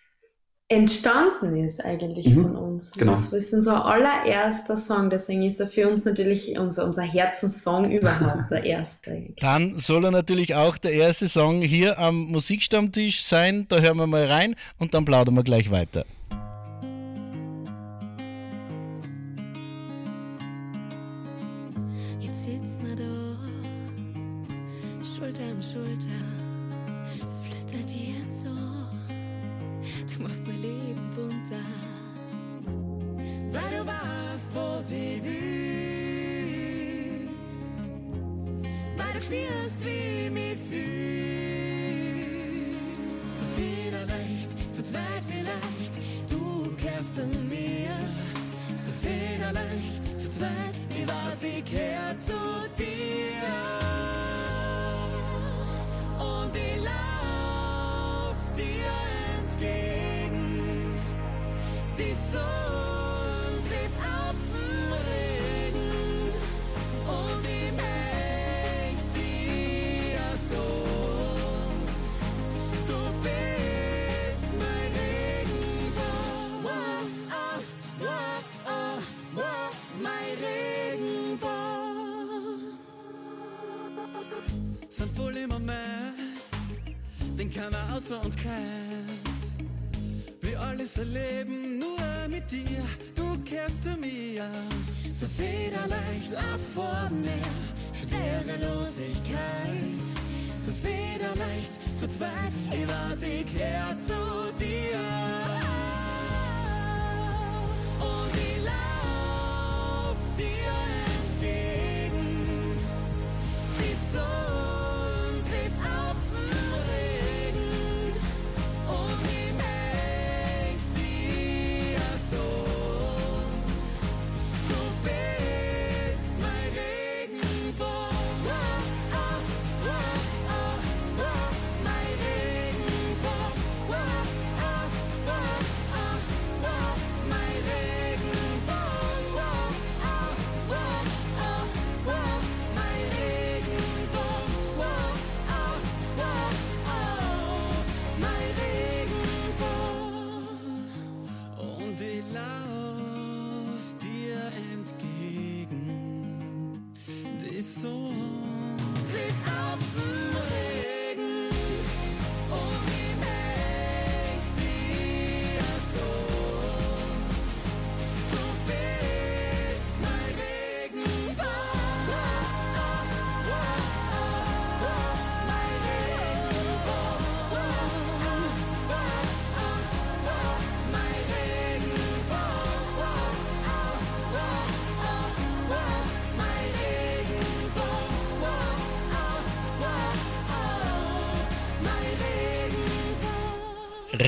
entstanden 0.73 1.57
ist, 1.57 1.85
eigentlich 1.85 2.27
Mhm, 2.29 2.43
von 2.43 2.57
uns. 2.57 2.93
genau. 2.93 3.13
Das 3.13 3.33
ist 3.33 3.53
unser 3.55 3.85
allererster 3.85 4.77
Song, 4.77 5.11
deswegen 5.11 5.43
ist 5.45 5.61
er 5.61 5.69
für 5.69 5.89
uns 5.89 6.05
natürlich 6.05 6.59
unser, 6.59 6.85
unser 6.85 7.03
Herzenssong 7.03 7.91
überhaupt, 7.91 8.51
der 8.51 8.65
erste. 8.65 9.29
Dann 9.41 9.79
soll 9.79 10.05
er 10.05 10.11
natürlich 10.11 10.55
auch 10.55 10.79
der 10.79 10.93
erste 10.93 11.29
Song 11.29 11.63
hier 11.63 11.99
am 11.99 12.27
Musikstammtisch 12.27 13.23
sein. 13.23 13.67
Da 13.69 13.79
hören 13.81 13.97
wir 13.99 14.07
mal 14.07 14.25
rein 14.27 14.55
und 14.79 14.95
dann 14.95 15.05
plaudern 15.05 15.35
wir 15.35 15.43
gleich 15.45 15.71
weiter. 15.71 16.05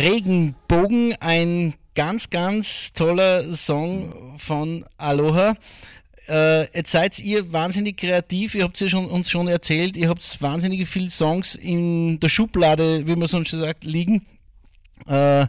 Regenbogen. 0.05 1.15
Ein 1.21 1.73
ganz, 1.95 2.29
ganz 2.29 2.93
toller 2.93 3.43
Song 3.55 4.37
von 4.37 4.85
Aloha. 4.99 5.55
Äh, 6.29 6.71
jetzt 6.77 6.93
seid 6.93 7.19
ihr 7.21 7.55
wahnsinnig 7.55 7.97
kreativ, 7.97 8.55
ihr 8.55 8.65
habt 8.65 8.79
ja 8.81 8.89
schon, 8.89 9.07
uns 9.07 9.31
schon 9.31 9.49
erzählt, 9.49 9.97
ihr 9.97 10.11
habt 10.11 10.43
wahnsinnig 10.43 10.87
viele 10.89 11.09
Songs 11.09 11.55
in 11.55 12.21
der 12.21 12.29
Schublade, 12.29 13.07
wie 13.07 13.17
man 13.17 13.29
sonst 13.29 13.51
sagt, 13.53 13.85
liegen. 13.85 14.27
Äh, 15.07 15.47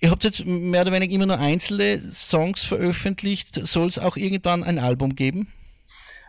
Ihr 0.00 0.12
habt 0.12 0.22
jetzt 0.22 0.46
mehr 0.46 0.82
oder 0.82 0.92
weniger 0.92 1.12
immer 1.12 1.26
nur 1.26 1.40
einzelne 1.40 1.98
Songs 1.98 2.62
veröffentlicht. 2.62 3.66
Soll 3.66 3.88
es 3.88 3.98
auch 3.98 4.16
irgendwann 4.16 4.62
ein 4.62 4.78
Album 4.78 5.16
geben? 5.16 5.48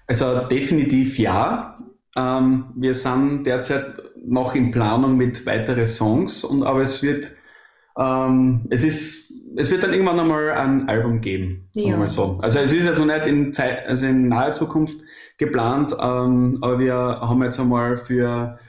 Also 0.07 0.39
definitiv 0.47 1.19
ja. 1.19 1.77
Ähm, 2.17 2.65
wir 2.75 2.93
sind 2.93 3.43
derzeit 3.45 4.01
noch 4.25 4.55
in 4.55 4.71
Planung 4.71 5.17
mit 5.17 5.45
weiteren 5.45 5.85
Songs, 5.85 6.43
und, 6.43 6.63
aber 6.63 6.81
es 6.81 7.03
wird, 7.03 7.31
ähm, 7.97 8.65
es 8.69 8.83
ist, 8.83 9.31
es 9.55 9.71
wird 9.71 9.83
dann 9.83 9.93
irgendwann 9.93 10.19
einmal 10.19 10.51
ein 10.51 10.89
Album 10.89 11.21
geben. 11.21 11.69
Ja. 11.73 11.97
Mal 11.97 12.09
so. 12.09 12.37
Also 12.41 12.59
es 12.59 12.73
ist 12.73 12.87
also 12.87 13.05
nicht 13.05 13.27
in, 13.27 13.53
Zeit, 13.53 13.85
also 13.87 14.05
in 14.05 14.27
naher 14.27 14.53
Zukunft 14.53 14.99
geplant, 15.37 15.95
ähm, 15.99 16.57
aber 16.61 16.79
wir 16.79 16.95
haben 16.95 17.43
jetzt 17.43 17.59
einmal 17.59 17.97
für 17.97 18.59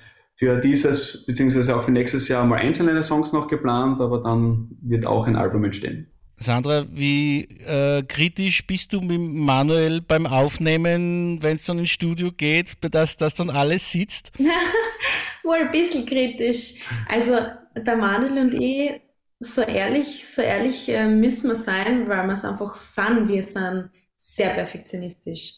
für 0.41 0.57
dieses 0.59 1.27
beziehungsweise 1.27 1.77
auch 1.77 1.83
für 1.83 1.91
nächstes 1.91 2.27
Jahr 2.29 2.47
mal 2.47 2.61
einzelne 2.61 3.03
Songs 3.03 3.31
noch 3.31 3.47
geplant, 3.47 4.01
aber 4.01 4.23
dann 4.23 4.71
wird 4.81 5.07
auch 5.07 5.27
ein 5.27 5.37
Album 5.37 5.65
entstehen. 5.65 6.07
Sandra, 6.43 6.87
wie 6.91 7.43
äh, 7.67 8.03
kritisch 8.03 8.67
bist 8.67 8.95
du 8.95 9.03
mit 9.03 9.21
Manuel 9.21 10.01
beim 10.01 10.27
Aufnehmen, 10.27 11.43
wenn 11.43 11.57
es 11.57 11.67
dann 11.67 11.79
ins 11.79 11.91
Studio 11.91 12.31
geht, 12.33 12.79
dass 12.95 13.19
das 13.19 13.35
dann 13.35 13.51
alles 13.51 13.93
sitzt? 13.93 14.33
Wohl 15.43 15.57
ein 15.57 15.71
bisschen 15.71 16.07
kritisch. 16.07 16.77
Also 17.09 17.37
der 17.77 17.97
Manuel 17.97 18.39
und 18.39 18.55
ich, 18.55 19.03
so 19.41 19.61
ehrlich, 19.61 20.27
so 20.35 20.41
ehrlich 20.41 20.89
äh, 20.89 21.07
müssen 21.07 21.49
wir 21.49 21.57
sein, 21.57 22.09
weil 22.09 22.27
wir 22.27 22.33
es 22.33 22.45
einfach 22.45 22.75
sind. 22.75 23.29
Wir 23.29 23.43
sind 23.43 23.91
sehr 24.17 24.55
perfektionistisch. 24.55 25.57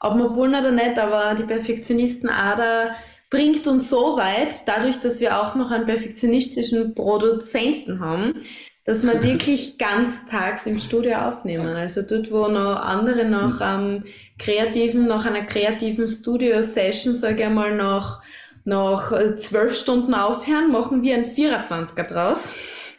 Ob 0.00 0.16
wir 0.18 0.36
wollen 0.36 0.54
oder 0.54 0.72
nicht, 0.72 0.98
aber 0.98 1.36
die 1.36 1.44
Perfektionisten-Ader 1.44 2.96
bringt 3.30 3.66
uns 3.66 3.88
so 3.88 4.16
weit, 4.18 4.66
dadurch, 4.66 5.00
dass 5.00 5.20
wir 5.20 5.40
auch 5.40 5.54
noch 5.54 5.70
einen 5.70 5.86
perfektionistischen 5.86 6.94
Produzenten 6.94 8.00
haben, 8.00 8.42
dass 8.88 9.02
wir 9.02 9.22
wirklich 9.22 9.76
ganz 9.76 10.24
tags 10.24 10.66
im 10.66 10.80
Studio 10.80 11.18
aufnehmen. 11.18 11.76
Also 11.76 12.00
dort, 12.00 12.32
wo 12.32 12.48
noch 12.48 12.76
andere 12.76 13.26
nach 13.26 13.60
einem 13.60 14.04
kreativen, 14.38 15.06
nach 15.06 15.26
einer 15.26 15.42
kreativen 15.42 16.08
Studio-Session, 16.08 17.14
sage 17.14 17.40
ich 17.40 17.44
einmal, 17.44 17.76
nach, 17.76 18.22
nach 18.64 19.12
zwölf 19.36 19.76
Stunden 19.76 20.14
aufhören, 20.14 20.72
machen 20.72 21.02
wir 21.02 21.16
einen 21.16 21.34
24er 21.34 22.04
draus 22.04 22.50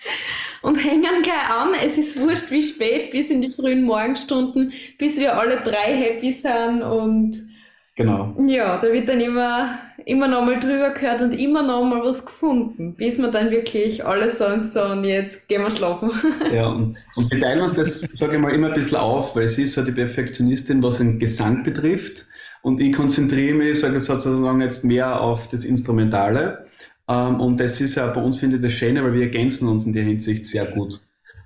und 0.62 0.76
hängen 0.76 1.24
gleich 1.24 1.50
an. 1.50 1.70
Es 1.84 1.98
ist 1.98 2.20
wurscht 2.20 2.52
wie 2.52 2.62
spät, 2.62 3.10
bis 3.10 3.32
in 3.32 3.42
die 3.42 3.52
frühen 3.52 3.84
Morgenstunden, 3.84 4.72
bis 5.00 5.18
wir 5.18 5.40
alle 5.40 5.58
drei 5.62 5.96
happy 5.96 6.32
sind 6.32 6.84
und 6.84 7.50
Genau. 7.96 8.34
Ja, 8.48 8.78
da 8.78 8.94
wird 8.94 9.10
dann 9.10 9.20
immer, 9.20 9.78
immer 10.06 10.28
noch 10.28 10.46
mal 10.46 10.60
drüber 10.60 10.92
gehört 10.92 11.22
und 11.22 11.34
immer 11.34 11.64
noch 11.64 11.84
mal 11.84 12.04
was 12.04 12.26
gefunden, 12.26 12.96
bis 12.96 13.18
wir 13.18 13.30
dann 13.30 13.52
wirklich 13.52 14.06
alle 14.06 14.30
sagen, 14.30 14.64
so 14.64 14.84
und 14.84 15.04
jetzt 15.04 15.48
gehen 15.48 15.62
wir 15.62 15.72
schlafen. 15.72 16.12
Ja, 16.54 16.68
und, 16.70 16.98
wir 17.16 17.42
teilen 17.42 17.62
uns 17.62 17.76
das, 17.76 18.02
sage 18.14 18.36
ich 18.36 18.42
mal, 18.42 18.54
immer 18.54 18.68
ein 18.68 18.74
bisschen 18.74 18.98
auf, 18.98 19.36
weil 19.36 19.48
sie 19.48 19.64
ist 19.64 19.74
so 19.74 19.84
die 19.84 19.92
Perfektionistin, 19.92 20.82
was 20.82 20.98
den 20.98 21.20
Gesang 21.20 21.64
betrifft. 21.64 22.26
Und 22.62 22.80
ich 22.80 22.94
konzentriere 22.94 23.56
mich, 23.56 23.80
sage 23.80 23.98
ich 23.98 24.04
sozusagen, 24.04 24.62
jetzt 24.62 24.84
mehr 24.84 25.22
auf 25.22 25.48
das 25.48 25.66
Instrumentale. 25.66 26.66
Ähm, 27.08 27.40
und 27.40 27.58
das 27.60 27.80
ist 27.82 27.96
ja 27.96 28.08
bei 28.08 28.22
uns, 28.22 28.40
finde 28.40 28.58
ich, 28.58 28.64
das 28.64 28.74
Schöne, 28.74 29.04
weil 29.04 29.14
wir 29.14 29.24
ergänzen 29.24 29.68
uns 29.68 29.86
in 29.86 29.94
der 29.94 30.04
Hinsicht 30.04 30.46
sehr 30.46 30.66
gut. 30.66 31.00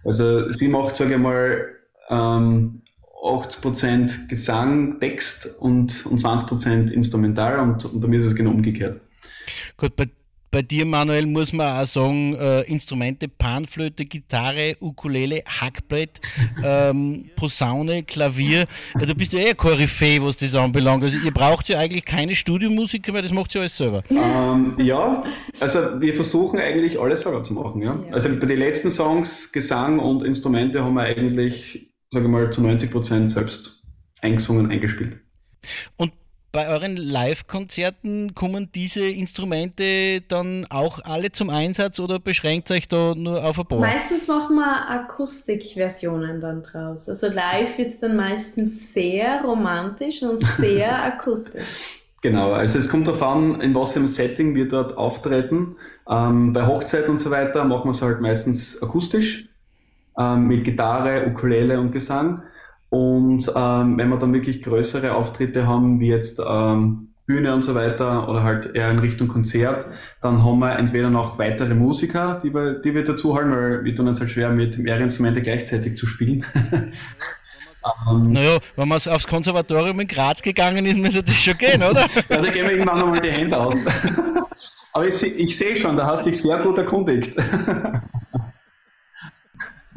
Also 0.05 0.49
sie 0.51 0.67
macht, 0.67 0.95
sage 0.95 1.13
ich 1.13 1.19
mal, 1.19 1.65
ähm, 2.09 2.82
80% 3.23 4.27
Gesang, 4.27 4.99
Text 4.99 5.49
und, 5.59 6.05
und 6.05 6.19
20% 6.19 6.91
Instrumental 6.91 7.59
und, 7.59 7.85
und 7.85 8.01
bei 8.01 8.07
mir 8.07 8.19
ist 8.19 8.25
es 8.25 8.35
genau 8.35 8.51
umgekehrt. 8.51 8.99
Gut, 9.77 9.95
bei, 9.95 10.07
bei 10.51 10.61
dir, 10.61 10.85
Manuel, 10.85 11.25
muss 11.25 11.53
man 11.53 11.81
auch 11.81 11.85
sagen, 11.85 12.35
äh, 12.35 12.61
Instrumente, 12.63 13.29
Panflöte, 13.29 14.05
Gitarre, 14.05 14.75
Ukulele, 14.81 15.41
Hackbrett, 15.47 16.19
ähm, 16.63 17.29
Posaune, 17.37 18.03
Klavier. 18.03 18.65
Ja, 18.99 19.05
du 19.05 19.15
bist 19.15 19.31
ja 19.31 19.39
eher 19.39 19.55
Koryphäe, 19.55 20.21
was 20.21 20.37
das 20.37 20.53
anbelangt. 20.53 21.03
Also 21.03 21.17
ihr 21.17 21.31
braucht 21.31 21.69
ja 21.69 21.79
eigentlich 21.79 22.05
keine 22.05 22.35
Studiomusiker 22.35 23.13
mehr, 23.13 23.21
das 23.21 23.31
macht 23.31 23.55
ihr 23.55 23.61
alles 23.61 23.77
selber. 23.77 24.03
Ähm, 24.09 24.75
ja, 24.79 25.23
also 25.61 26.01
wir 26.01 26.13
versuchen 26.13 26.59
eigentlich 26.59 26.99
alles 26.99 27.21
selber 27.21 27.43
zu 27.43 27.53
machen. 27.53 27.81
Ja? 27.81 28.03
Also 28.11 28.27
bei 28.29 28.45
den 28.45 28.59
letzten 28.59 28.89
Songs, 28.89 29.49
Gesang 29.53 29.99
und 29.99 30.25
Instrumente 30.25 30.83
haben 30.83 30.95
wir 30.95 31.03
eigentlich 31.03 31.92
sage 32.13 32.27
mal, 32.27 32.49
zu 32.51 32.61
90 32.61 32.91
Prozent 32.91 33.31
selbst 33.31 33.83
eingesungen, 34.21 34.71
eingespielt. 34.71 35.17
Und 35.97 36.13
bei 36.51 36.67
euren 36.67 36.97
Live-Konzerten 36.97 38.35
kommen 38.35 38.69
diese 38.75 39.03
Instrumente 39.03 40.21
dann 40.21 40.67
auch 40.69 40.99
alle 41.03 41.31
zum 41.31 41.49
Einsatz 41.49 41.99
oder 41.99 42.19
beschränkt 42.19 42.69
euch 42.69 42.87
da 42.87 43.15
nur 43.15 43.43
auf 43.43 43.57
ein 43.57 43.65
paar? 43.65 43.79
Meistens 43.79 44.27
machen 44.27 44.57
wir 44.57 44.89
Akustikversionen 44.89 46.41
dann 46.41 46.61
draus. 46.61 47.09
Also 47.09 47.27
live 47.27 47.75
wird 47.79 47.87
es 47.89 47.99
dann 47.99 48.15
meistens 48.15 48.93
sehr 48.93 49.41
romantisch 49.41 50.21
und 50.21 50.45
sehr 50.57 51.03
akustisch. 51.03 51.63
Genau, 52.21 52.53
also 52.53 52.77
es 52.77 52.87
kommt 52.87 53.07
darauf 53.07 53.23
an, 53.23 53.59
in 53.59 53.73
was 53.73 53.93
für 53.93 53.99
einem 53.99 54.07
Setting 54.07 54.53
wir 54.53 54.67
dort 54.67 54.95
auftreten. 54.95 55.75
Ähm, 56.07 56.53
bei 56.53 56.67
Hochzeit 56.67 57.09
und 57.09 57.17
so 57.17 57.31
weiter 57.31 57.65
machen 57.65 57.85
wir 57.85 57.91
es 57.91 58.01
halt 58.03 58.21
meistens 58.21 58.81
akustisch 58.81 59.49
ähm, 60.17 60.47
mit 60.47 60.63
Gitarre, 60.63 61.27
Ukulele 61.27 61.79
und 61.79 61.91
Gesang. 61.91 62.43
Und 62.89 63.51
ähm, 63.55 63.97
wenn 63.97 64.09
wir 64.09 64.17
dann 64.17 64.33
wirklich 64.33 64.61
größere 64.61 65.15
Auftritte 65.15 65.65
haben, 65.65 65.99
wie 65.99 66.09
jetzt 66.09 66.39
ähm, 66.45 67.09
Bühne 67.25 67.53
und 67.53 67.63
so 67.63 67.73
weiter 67.73 68.29
oder 68.29 68.43
halt 68.43 68.75
eher 68.75 68.91
in 68.91 68.99
Richtung 68.99 69.29
Konzert, 69.29 69.87
dann 70.21 70.43
haben 70.43 70.59
wir 70.59 70.77
entweder 70.77 71.09
noch 71.09 71.39
weitere 71.39 71.73
Musiker, 71.73 72.39
die 72.43 72.53
wir, 72.53 72.73
die 72.81 72.93
wir 72.93 73.03
dazu 73.03 73.33
holen, 73.33 73.51
weil 73.51 73.83
wir 73.83 73.95
tun 73.95 74.07
uns 74.07 74.19
halt 74.19 74.29
schwer, 74.29 74.49
mit 74.49 74.77
mehreren 74.77 75.03
Instrumente 75.03 75.41
gleichzeitig 75.41 75.97
zu 75.97 76.05
spielen. 76.05 76.45
Um, 78.07 78.31
naja, 78.31 78.59
wenn 78.75 78.87
man 78.87 78.99
aufs 79.07 79.25
Konservatorium 79.25 79.99
in 80.01 80.07
Graz 80.07 80.41
gegangen 80.41 80.85
ist, 80.85 80.99
müsste 80.99 81.23
das 81.23 81.35
schon 81.35 81.57
gehen, 81.57 81.81
oder? 81.81 82.01
ja, 82.29 82.41
da 82.41 82.51
gehen 82.51 82.67
wir 82.67 82.73
irgendwann 82.73 82.99
nochmal 82.99 83.21
die 83.21 83.31
Hände 83.31 83.57
aus. 83.57 83.83
Aber 84.93 85.07
ich, 85.07 85.23
ich 85.23 85.57
sehe 85.57 85.75
schon, 85.75 85.97
da 85.97 86.05
hast 86.05 86.25
du 86.25 86.29
dich 86.29 86.39
sehr 86.39 86.59
gut 86.59 86.77
erkundigt 86.77 87.35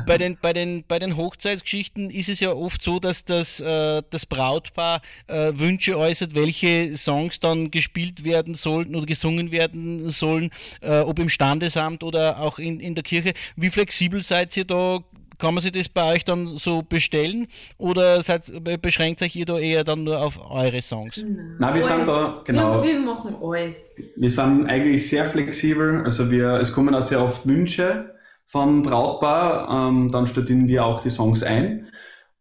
bei 0.06 0.18
den, 0.18 0.38
bei, 0.40 0.52
den, 0.52 0.84
bei 0.86 0.98
den 0.98 1.16
Hochzeitsgeschichten 1.16 2.10
ist 2.10 2.28
es 2.28 2.40
ja 2.40 2.52
oft 2.52 2.82
so, 2.82 2.98
dass 2.98 3.24
das, 3.24 3.60
äh, 3.60 4.02
das 4.08 4.24
Brautpaar 4.24 5.00
äh, 5.26 5.52
Wünsche 5.54 5.98
äußert, 5.98 6.34
welche 6.34 6.96
Songs 6.96 7.40
dann 7.40 7.70
gespielt 7.70 8.24
werden 8.24 8.54
sollten 8.54 8.94
oder 8.94 9.06
gesungen 9.06 9.50
werden 9.50 10.08
sollen, 10.08 10.50
äh, 10.80 11.00
ob 11.00 11.18
im 11.18 11.28
Standesamt 11.28 12.02
oder 12.02 12.40
auch 12.40 12.58
in, 12.58 12.80
in 12.80 12.94
der 12.94 13.04
Kirche. 13.04 13.34
Wie 13.56 13.70
flexibel 13.70 14.22
seid 14.22 14.56
ihr 14.56 14.64
da? 14.64 15.00
Kann 15.38 15.52
man 15.52 15.62
sich 15.62 15.72
das 15.72 15.90
bei 15.90 16.14
euch 16.14 16.24
dann 16.24 16.56
so 16.56 16.80
bestellen 16.80 17.46
oder 17.76 18.22
seid, 18.22 18.50
beschränkt 18.80 19.20
euch 19.20 19.36
ihr 19.36 19.44
da 19.44 19.58
eher 19.58 19.84
dann 19.84 20.04
nur 20.04 20.18
auf 20.18 20.40
eure 20.50 20.80
Songs? 20.80 21.22
Nein, 21.58 21.74
wir 21.74 21.82
sind 21.82 22.08
da, 22.08 22.40
genau. 22.46 22.82
Wir, 22.82 22.94
wir 22.94 23.00
machen 23.00 23.36
alles. 23.42 23.92
Wir 24.16 24.30
sind 24.30 24.66
eigentlich 24.70 25.06
sehr 25.06 25.26
flexibel. 25.26 26.02
Also 26.04 26.30
wir, 26.30 26.52
es 26.54 26.72
kommen 26.72 26.94
auch 26.94 27.02
sehr 27.02 27.22
oft 27.22 27.46
Wünsche 27.46 28.15
vom 28.46 28.82
Brautpaar. 28.82 29.88
Ähm, 29.88 30.10
dann 30.10 30.26
studieren 30.26 30.68
wir 30.68 30.84
auch 30.84 31.00
die 31.00 31.10
Songs 31.10 31.42
ein. 31.42 31.88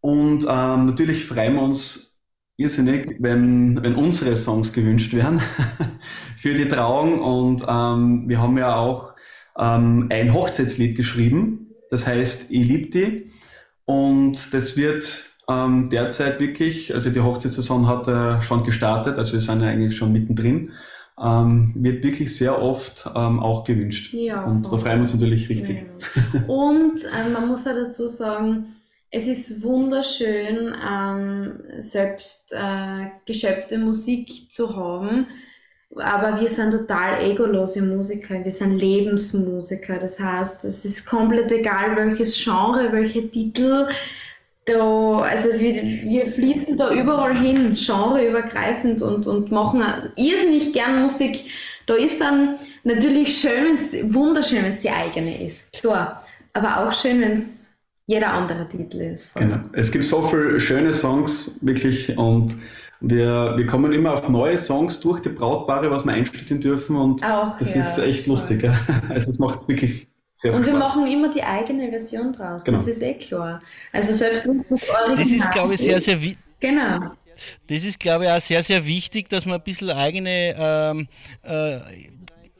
Und 0.02 0.46
ähm, 0.48 0.86
natürlich 0.86 1.26
freuen 1.26 1.56
wir 1.56 1.64
uns 1.64 2.20
irrsinnig, 2.58 3.18
wenn, 3.20 3.82
wenn 3.84 3.96
unsere 3.96 4.36
Songs 4.36 4.72
gewünscht 4.72 5.14
werden 5.14 5.42
für 6.38 6.54
die 6.54 6.68
Trauung. 6.68 7.20
Und 7.20 7.66
ähm, 7.68 8.30
wir 8.30 8.42
haben 8.42 8.58
ja 8.58 8.76
auch 8.76 9.16
ähm, 9.58 10.08
ein 10.12 10.34
Hochzeitslied 10.34 10.96
geschrieben, 10.96 11.72
das 11.90 12.06
heißt 12.06 12.52
Ich 12.52 12.68
lieb 12.68 12.92
die. 12.92 13.32
Und 13.86 14.54
das 14.54 14.78
wird 14.78 15.26
ähm, 15.48 15.90
derzeit 15.90 16.40
wirklich, 16.40 16.94
also 16.94 17.10
die 17.10 17.22
Hochzeitssaison 17.22 17.88
hat 17.88 18.08
äh, 18.08 18.42
schon 18.42 18.64
gestartet, 18.64 19.18
also 19.18 19.34
wir 19.34 19.40
sind 19.40 19.62
ja 19.62 19.68
eigentlich 19.68 19.96
schon 19.96 20.12
mittendrin 20.12 20.72
ähm, 21.22 21.72
wird 21.76 22.04
wirklich 22.04 22.36
sehr 22.36 22.62
oft 22.62 23.10
ähm, 23.16 23.40
auch 23.40 23.64
gewünscht. 23.64 24.14
Ja, 24.14 24.44
und 24.44 24.66
da 24.66 24.78
freuen 24.78 24.98
wir 24.98 25.02
uns 25.02 25.14
natürlich 25.14 25.50
richtig. 25.50 25.86
Ja. 26.34 26.42
Und 26.48 27.06
ähm, 27.06 27.34
man 27.34 27.48
muss 27.48 27.66
ja 27.66 27.74
dazu 27.74 28.08
sagen, 28.08 28.66
es 29.12 29.28
ist 29.28 29.64
wunderschön, 29.64 30.76
ähm, 30.86 31.60
selbst 31.78 32.52
äh, 32.52 33.08
geschöpfte 33.26 33.78
Musik 33.78 34.52
zu 34.52 34.76
haben. 34.76 35.28
Aber 35.96 36.42
wir 36.42 36.50
sind 36.50 36.72
total 36.72 37.22
egolose 37.22 37.82
Musiker, 37.82 38.44
wir 38.44 38.52
sind 38.52 38.78
Lebensmusiker. 38.78 40.00
Das 40.00 40.20
heißt, 40.20 40.66
es 40.66 40.84
ist 40.84 41.06
komplett 41.06 41.50
egal, 41.52 41.96
welches 41.96 42.36
Genre, 42.44 42.92
welche 42.92 43.30
Titel 43.32 43.88
da, 44.66 45.20
also 45.20 45.50
wir, 45.54 45.84
wir 45.84 46.26
fließen 46.28 46.76
da 46.76 46.92
überall 46.92 47.40
hin, 47.40 47.76
genreübergreifend 47.76 49.02
und, 49.02 49.28
und 49.28 49.52
machen 49.52 49.82
also 49.82 50.10
irrsinnig 50.18 50.74
gern 50.74 51.04
Musik. 51.04 51.46
Da 51.86 51.96
ist 51.96 52.20
dann 52.20 52.56
natürlich 52.84 53.38
schön, 53.38 53.66
wenn 53.66 53.76
es 53.76 54.14
wunderschön, 54.14 54.64
wenn 54.64 54.72
es 54.72 54.82
die 54.82 54.90
eigene 54.90 55.44
ist, 55.44 55.72
klar. 55.72 56.24
Aber 56.54 56.80
auch 56.80 56.94
schön, 56.94 57.22
wenn 57.22 57.34
es 57.34 57.78
jeder 58.08 58.34
andere 58.34 58.68
Titel 58.68 59.02
ist. 59.02 59.34
Genau. 59.36 59.60
Es 59.74 59.92
gibt 59.92 60.04
so 60.04 60.22
viele 60.24 60.60
schöne 60.60 60.94
Songs, 60.94 61.60
wirklich, 61.62 62.18
und 62.18 62.58
wir, 63.02 63.54
wir 63.58 63.66
kommen 63.68 63.92
immer 63.94 64.14
auf 64.14 64.30
neue 64.30 64.58
Songs 64.58 65.00
durch 65.00 65.22
die 65.22 65.30
Brautpaare, 65.30 65.92
was 65.92 66.06
wir 66.06 66.14
einstudieren 66.14 66.62
dürfen, 66.62 66.96
und 66.96 67.24
auch, 67.24 67.58
das 67.60 67.74
ja, 67.76 67.82
ist 67.82 67.98
echt 68.00 68.26
lustig. 68.28 68.64
Ja. 68.64 68.74
Also 69.10 69.30
es 69.30 69.38
macht 69.38 69.68
wirklich 69.68 70.08
sehr 70.36 70.54
Und 70.54 70.66
wir 70.66 70.76
Spaß. 70.76 70.96
machen 70.96 71.08
immer 71.12 71.30
die 71.30 71.42
eigene 71.44 71.90
Version 71.90 72.34
draus. 72.34 72.64
Genau. 72.64 72.78
Das 72.78 72.88
ist 72.88 73.02
eh 73.02 73.14
klar. 73.16 73.62
Also 73.92 74.14
selbst 74.14 74.46
wenn 74.46 74.60
es 74.60 74.68
das 74.70 74.90
Original 74.90 75.16
Das 75.16 75.32
ist, 75.32 75.52
glaube 75.52 75.74
ich, 75.74 75.80
sehr, 75.80 76.00
sehr 76.00 76.22
wichtig. 76.22 76.38
Genau. 76.60 77.00
Das 77.68 77.84
ist, 77.84 78.00
glaube 78.00 78.26
ich, 78.26 78.30
auch 78.32 78.40
sehr, 78.40 78.64
sehr 78.64 78.86
wichtig, 78.86 79.30
dass 79.30 79.46
man 79.46 79.56
ein 79.56 79.64
bisschen 79.64 79.90
eigene, 79.90 80.56
ähm, 80.58 81.08
äh, 81.44 81.80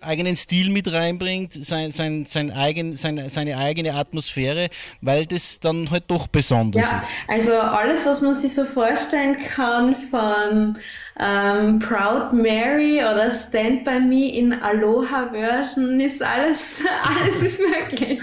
eigenen 0.06 0.36
Stil 0.38 0.70
mit 0.70 0.92
reinbringt, 0.92 1.54
sein, 1.54 1.92
sein, 1.92 2.26
sein 2.26 2.52
eigen, 2.52 2.96
sein, 2.96 3.30
seine 3.30 3.58
eigene 3.58 3.94
Atmosphäre, 3.94 4.70
weil 5.02 5.26
das 5.26 5.60
dann 5.60 5.92
halt 5.92 6.06
doch 6.08 6.28
besonders 6.28 6.92
Ja, 6.92 7.00
ist. 7.02 7.12
also 7.28 7.54
alles, 7.54 8.06
was 8.06 8.22
man 8.22 8.34
sich 8.34 8.54
so 8.54 8.66
vorstellen 8.66 9.38
kann 9.56 9.96
von 10.10 10.78
ähm, 11.20 11.80
Proud 11.80 12.34
Mary 12.34 13.00
oder 13.00 13.32
Stand 13.32 13.84
By 13.86 14.00
Me 14.00 14.34
in 14.34 14.54
Aloha 14.54 15.30
Version, 15.32 16.00
ist 16.00 16.22
alles, 16.22 16.82
alles 17.04 17.42
ist 17.42 17.60
möglich. 17.60 18.20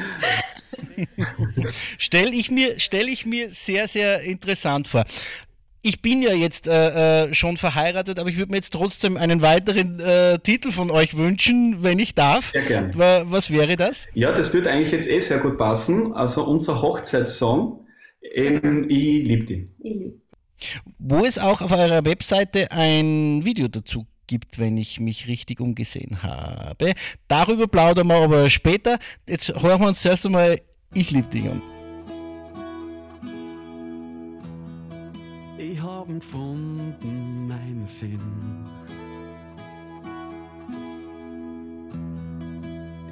Stelle 1.99 2.33
ich, 2.33 2.51
mir, 2.51 2.79
stell 2.79 3.09
ich 3.09 3.27
mir 3.27 3.51
sehr, 3.51 3.89
sehr 3.89 4.21
interessant 4.23 4.89
vor. 4.89 5.05
Ich 5.85 6.01
bin 6.01 6.23
ja 6.23 6.33
jetzt 6.33 6.69
äh, 6.69 7.25
äh, 7.27 7.35
schon 7.35 7.57
verheiratet, 7.57 8.21
aber 8.21 8.31
ich 8.31 8.37
würde 8.37 8.53
mir 8.53 8.59
jetzt 8.59 8.73
trotzdem 8.73 9.17
einen 9.17 9.43
weiteren 9.43 9.99
äh, 9.99 10.39
Titel 10.39 10.71
von 10.71 10.93
euch 10.93 11.17
wünschen, 11.17 11.83
wenn 11.83 11.99
ich 11.99 12.15
darf. 12.15 12.51
Sehr 12.53 12.63
gern. 12.63 12.97
Wa- 12.97 13.25
Was 13.27 13.51
wäre 13.51 13.77
das? 13.77 14.07
Ja, 14.15 14.31
das 14.33 14.53
wird 14.55 14.69
eigentlich 14.69 14.93
jetzt 14.93 15.09
eh 15.09 15.19
sehr 15.19 15.39
gut 15.39 15.59
passen. 15.59 16.13
Also 16.13 16.45
unser 16.45 16.81
Hochzeitssong, 16.81 17.85
eben 18.35 18.89
Ich 18.89 19.27
lieb 19.27 19.47
dich. 19.49 19.65
Ich 19.81 19.93
lieb. 19.95 20.23
Wo 21.01 21.25
es 21.25 21.39
auch 21.39 21.61
auf 21.61 21.73
eurer 21.73 22.05
Webseite 22.05 22.71
ein 22.71 23.45
Video 23.45 23.67
dazu 23.67 24.07
gibt, 24.29 24.61
wenn 24.61 24.77
ich 24.77 25.01
mich 25.01 25.27
richtig 25.27 25.61
umgesehen 25.61 26.23
habe. 26.23 26.93
Darüber 27.27 27.67
plaudern 27.67 28.07
wir 28.07 28.23
aber 28.23 28.49
später. 28.51 29.01
Jetzt 29.29 29.49
hören 29.61 29.81
wir 29.81 29.89
uns 29.89 30.01
zuerst 30.01 30.25
einmal 30.27 30.61
Ich 30.95 31.11
lieb 31.11 31.29
dich 31.33 31.43
an. 31.51 31.61
Ich 35.65 35.81
habe 35.81 36.15
gefunden 36.15 37.47
meinen 37.47 37.87
Sinn. 37.87 38.19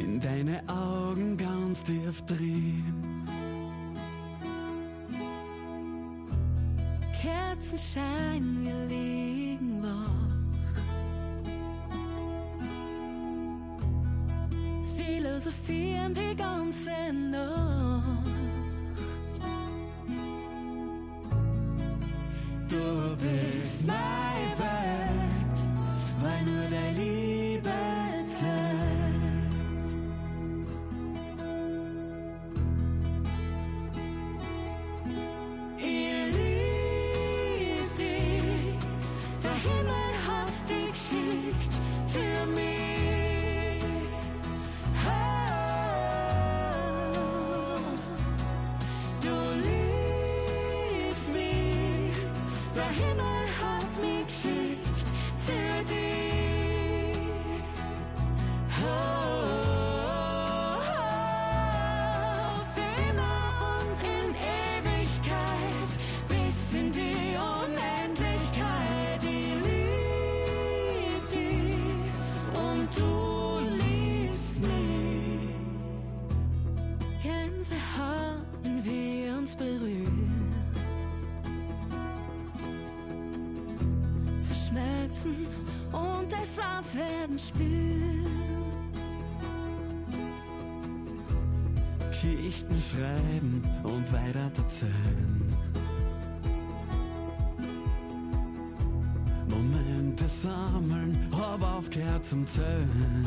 In 0.01 0.19
deine 0.19 0.61
Augen 0.67 1.37
ganz 1.37 1.85
tief 1.85 2.23
drin. 2.23 2.93
Kerzenschein, 7.23 8.65
wir 8.65 8.87
liegen 8.89 9.81
wach. 9.85 10.11
Philosophieren 14.97 16.15
die 16.15 16.35
ganze 16.35 17.13
Nacht. 17.13 18.20
Du 23.21 23.27
bist 23.27 23.87
Geschichten 92.21 92.79
schreiben 92.79 93.63
und 93.83 94.13
weiter 94.13 94.51
erzählen. 94.59 95.55
Momente 99.49 100.29
sammeln, 100.29 101.17
hab 101.33 101.63
aufgehört 101.63 102.27
zum 102.27 102.47
Zählen. 102.47 103.27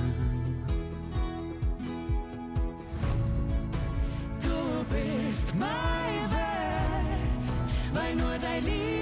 Du 4.42 4.86
bist 4.90 5.56
meine 5.56 6.30
Welt, 6.30 7.44
weil 7.94 8.16
nur 8.16 8.38
deine 8.40 8.60
Liebe 8.60 8.93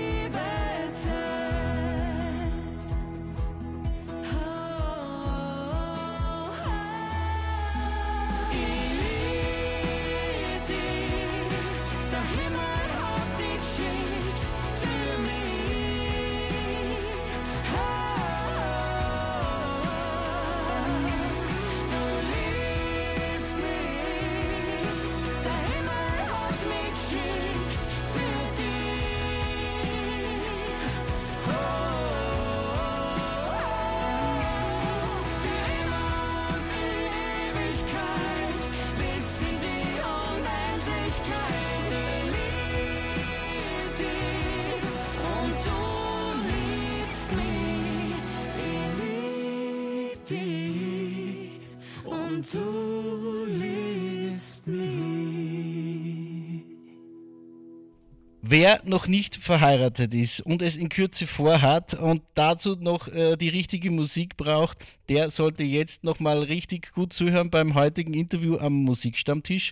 Wer 58.51 58.81
noch 58.83 59.07
nicht 59.07 59.37
verheiratet 59.37 60.13
ist 60.13 60.41
und 60.41 60.61
es 60.61 60.75
in 60.75 60.89
Kürze 60.89 61.25
vorhat 61.25 61.93
und 61.93 62.21
dazu 62.33 62.75
noch 62.77 63.07
äh, 63.07 63.37
die 63.37 63.47
richtige 63.47 63.91
Musik 63.91 64.35
braucht, 64.35 64.77
der 65.07 65.31
sollte 65.31 65.63
jetzt 65.63 66.03
nochmal 66.03 66.39
richtig 66.43 66.91
gut 66.91 67.13
zuhören 67.13 67.49
beim 67.49 67.75
heutigen 67.75 68.13
Interview 68.13 68.57
am 68.57 68.73
Musikstammtisch. 68.73 69.71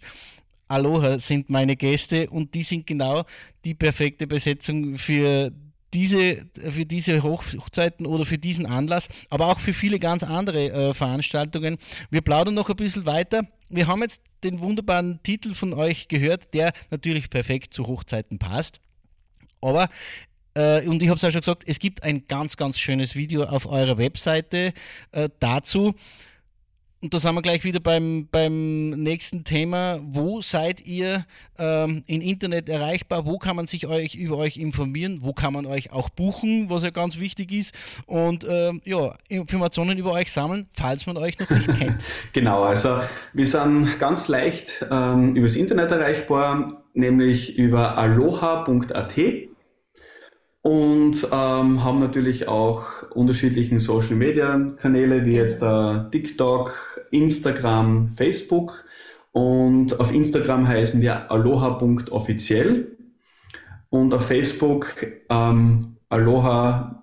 Aloha 0.70 1.20
sind 1.20 1.50
meine 1.50 1.76
Gäste 1.76 2.30
und 2.30 2.56
die 2.56 2.64
sind 2.64 2.88
genau 2.88 3.26
die 3.66 3.74
perfekte 3.74 4.28
Besetzung 4.28 4.98
für 4.98 5.52
diese, 5.94 6.46
für 6.56 6.86
diese 6.86 7.24
Hochzeiten 7.24 8.06
oder 8.06 8.26
für 8.26 8.38
diesen 8.38 8.66
Anlass, 8.66 9.10
aber 9.30 9.48
auch 9.48 9.60
für 9.60 9.74
viele 9.74 10.00
ganz 10.00 10.24
andere 10.24 10.72
äh, 10.72 10.94
Veranstaltungen. 10.94 11.78
Wir 12.10 12.22
plaudern 12.22 12.54
noch 12.54 12.70
ein 12.70 12.76
bisschen 12.76 13.06
weiter. 13.06 13.44
Wir 13.70 13.88
haben 13.88 14.02
jetzt 14.02 14.24
den 14.44 14.60
wunderbaren 14.60 15.22
Titel 15.24 15.54
von 15.54 15.74
euch 15.74 16.08
gehört, 16.08 16.54
der 16.54 16.74
natürlich 16.92 17.30
perfekt 17.30 17.74
zu 17.74 17.88
Hochzeiten 17.88 18.40
passt. 18.40 18.80
Aber, 19.62 19.90
äh, 20.54 20.88
und 20.88 21.02
ich 21.04 21.10
habe 21.10 21.18
es 21.18 21.22
ja 21.22 21.32
schon 21.32 21.42
gesagt, 21.42 21.64
es 21.66 21.80
gibt 21.80 22.04
ein 22.04 22.26
ganz, 22.28 22.56
ganz 22.58 22.80
schönes 22.80 23.16
Video 23.16 23.44
auf 23.44 23.66
eurer 23.66 23.98
Webseite 23.98 24.74
äh, 25.12 25.30
dazu. 25.40 25.96
Und 27.02 27.14
da 27.14 27.20
sind 27.20 27.34
wir 27.34 27.42
gleich 27.42 27.64
wieder 27.64 27.80
beim, 27.80 28.28
beim 28.30 28.90
nächsten 28.90 29.46
Thema. 29.46 30.00
Wo 30.04 30.42
seid 30.42 30.86
ihr 30.86 31.26
ähm, 31.58 32.04
im 32.08 32.20
Internet 32.20 32.68
erreichbar? 32.68 33.26
Wo 33.26 33.38
kann 33.38 33.56
man 33.56 33.68
sich 33.68 33.88
euch 33.88 34.16
über 34.16 34.38
euch 34.38 34.58
informieren? 34.58 35.20
Wo 35.22 35.32
kann 35.32 35.54
man 35.54 35.66
euch 35.66 35.94
auch 35.94 36.10
buchen, 36.10 36.70
was 36.70 36.84
ja 36.84 36.90
ganz 36.90 37.18
wichtig 37.18 37.54
ist? 37.54 37.74
Und 38.06 38.46
ähm, 38.50 38.82
ja, 38.84 39.16
Informationen 39.30 39.98
über 39.98 40.12
euch 40.12 40.32
sammeln, 40.32 40.68
falls 40.74 41.06
man 41.06 41.16
euch 41.16 41.40
noch 41.40 41.50
nicht 41.50 41.74
kennt. 41.78 42.04
Genau, 42.34 42.64
also 42.64 43.00
wir 43.34 43.46
sind 43.46 43.98
ganz 44.00 44.28
leicht 44.28 44.86
ähm, 44.92 45.36
übers 45.36 45.56
Internet 45.56 45.92
erreichbar, 45.92 46.84
nämlich 46.94 47.58
über 47.58 47.98
aloha.at 47.98 49.18
und 50.62 51.24
ähm, 51.32 51.84
haben 51.84 52.00
natürlich 52.00 52.48
auch 52.48 53.10
unterschiedlichen 53.12 53.80
Social 53.80 54.16
Media 54.16 54.60
Kanäle 54.78 55.26
wie 55.26 55.36
jetzt 55.36 55.62
äh, 55.62 56.10
TikTok, 56.12 57.02
Instagram, 57.12 58.14
Facebook 58.16 58.86
und 59.32 60.00
auf 60.00 60.12
Instagram 60.14 60.68
heißen 60.68 61.02
wir 61.02 61.32
aloha.offiziell 61.32 62.98
und 63.90 64.14
auf 64.14 64.28
Facebook 64.28 65.08
ähm, 65.30 65.96
aloha-music 66.10 67.02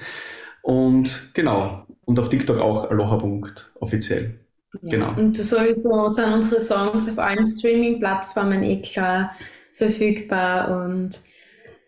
und 0.62 1.30
genau 1.34 1.86
und 2.04 2.18
auf 2.20 2.28
TikTok 2.28 2.58
auch 2.60 2.90
aloha.offiziell. 2.90 4.38
Ja. 4.80 4.90
Genau. 4.90 5.14
Und 5.16 5.36
sowieso 5.36 6.08
sind 6.08 6.32
unsere 6.32 6.60
Songs 6.60 7.06
auf 7.08 7.18
allen 7.18 7.44
Streaming-Plattformen 7.44 8.62
eh 8.62 8.80
klar 8.80 9.34
verfügbar 9.74 10.84
und 10.84 11.20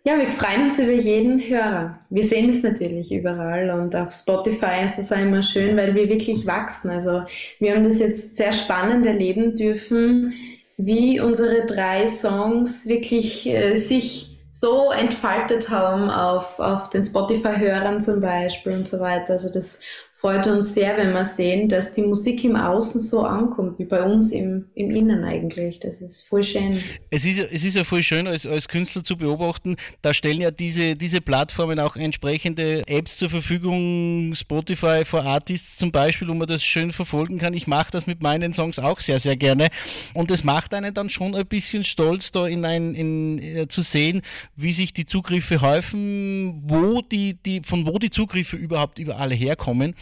ja, 0.06 0.18
wir 0.18 0.28
freuen 0.28 0.66
uns 0.66 0.78
über 0.78 0.92
jeden 0.92 1.40
Hörer. 1.40 1.98
Wir 2.10 2.24
sehen 2.24 2.50
es 2.50 2.62
natürlich 2.62 3.10
überall 3.10 3.70
und 3.70 3.96
auf 3.96 4.12
Spotify 4.12 4.84
ist 4.84 4.98
es 4.98 5.10
immer 5.10 5.42
schön, 5.42 5.78
weil 5.78 5.94
wir 5.94 6.10
wirklich 6.10 6.46
wachsen. 6.46 6.90
Also 6.90 7.22
wir 7.58 7.74
haben 7.74 7.84
das 7.84 8.00
jetzt 8.00 8.36
sehr 8.36 8.52
spannend 8.52 9.06
erleben 9.06 9.56
dürfen, 9.56 10.34
wie 10.76 11.20
unsere 11.20 11.64
drei 11.64 12.06
Songs 12.06 12.86
wirklich 12.86 13.46
äh, 13.46 13.76
sich 13.76 14.34
so 14.52 14.90
entfaltet 14.92 15.70
haben 15.70 16.10
auf, 16.10 16.58
auf 16.60 16.90
den 16.90 17.02
Spotify-Hörern 17.02 18.02
zum 18.02 18.20
Beispiel 18.20 18.72
und 18.72 18.86
so 18.86 19.00
weiter. 19.00 19.32
Also 19.32 19.50
das 19.50 19.80
freut 20.24 20.46
uns 20.46 20.72
sehr, 20.72 20.96
wenn 20.96 21.12
wir 21.12 21.26
sehen, 21.26 21.68
dass 21.68 21.92
die 21.92 22.00
Musik 22.00 22.44
im 22.44 22.56
Außen 22.56 22.98
so 22.98 23.24
ankommt, 23.24 23.78
wie 23.78 23.84
bei 23.84 24.02
uns 24.02 24.32
im, 24.32 24.64
im 24.74 24.90
Innen 24.90 25.22
eigentlich. 25.22 25.80
Das 25.80 26.00
ist 26.00 26.22
voll 26.22 26.42
schön. 26.42 26.80
Es 27.10 27.26
ist, 27.26 27.38
es 27.38 27.62
ist 27.62 27.76
ja 27.76 27.84
voll 27.84 28.02
schön, 28.02 28.26
als, 28.26 28.46
als 28.46 28.66
Künstler 28.68 29.04
zu 29.04 29.18
beobachten. 29.18 29.76
Da 30.00 30.14
stellen 30.14 30.40
ja 30.40 30.50
diese, 30.50 30.96
diese 30.96 31.20
Plattformen 31.20 31.78
auch 31.78 31.96
entsprechende 31.96 32.84
Apps 32.86 33.18
zur 33.18 33.28
Verfügung, 33.28 34.34
Spotify 34.34 35.04
for 35.04 35.24
Artists 35.24 35.76
zum 35.76 35.92
Beispiel, 35.92 36.26
wo 36.26 36.32
man 36.32 36.48
das 36.48 36.64
schön 36.64 36.92
verfolgen 36.92 37.36
kann. 37.36 37.52
Ich 37.52 37.66
mache 37.66 37.92
das 37.92 38.06
mit 38.06 38.22
meinen 38.22 38.54
Songs 38.54 38.78
auch 38.78 39.00
sehr, 39.00 39.18
sehr 39.18 39.36
gerne. 39.36 39.68
Und 40.14 40.30
es 40.30 40.42
macht 40.42 40.72
einen 40.72 40.94
dann 40.94 41.10
schon 41.10 41.34
ein 41.34 41.44
bisschen 41.44 41.84
stolz, 41.84 42.32
da 42.32 42.46
in 42.46 42.64
ein, 42.64 42.94
in, 42.94 43.38
äh, 43.42 43.68
zu 43.68 43.82
sehen, 43.82 44.22
wie 44.56 44.72
sich 44.72 44.94
die 44.94 45.04
Zugriffe 45.04 45.60
häufen, 45.60 46.62
wo 46.64 47.02
die, 47.02 47.34
die, 47.44 47.60
von 47.62 47.86
wo 47.86 47.98
die 47.98 48.08
Zugriffe 48.08 48.56
überhaupt 48.56 48.98
über 48.98 49.18
alle 49.18 49.34
herkommen 49.34 49.94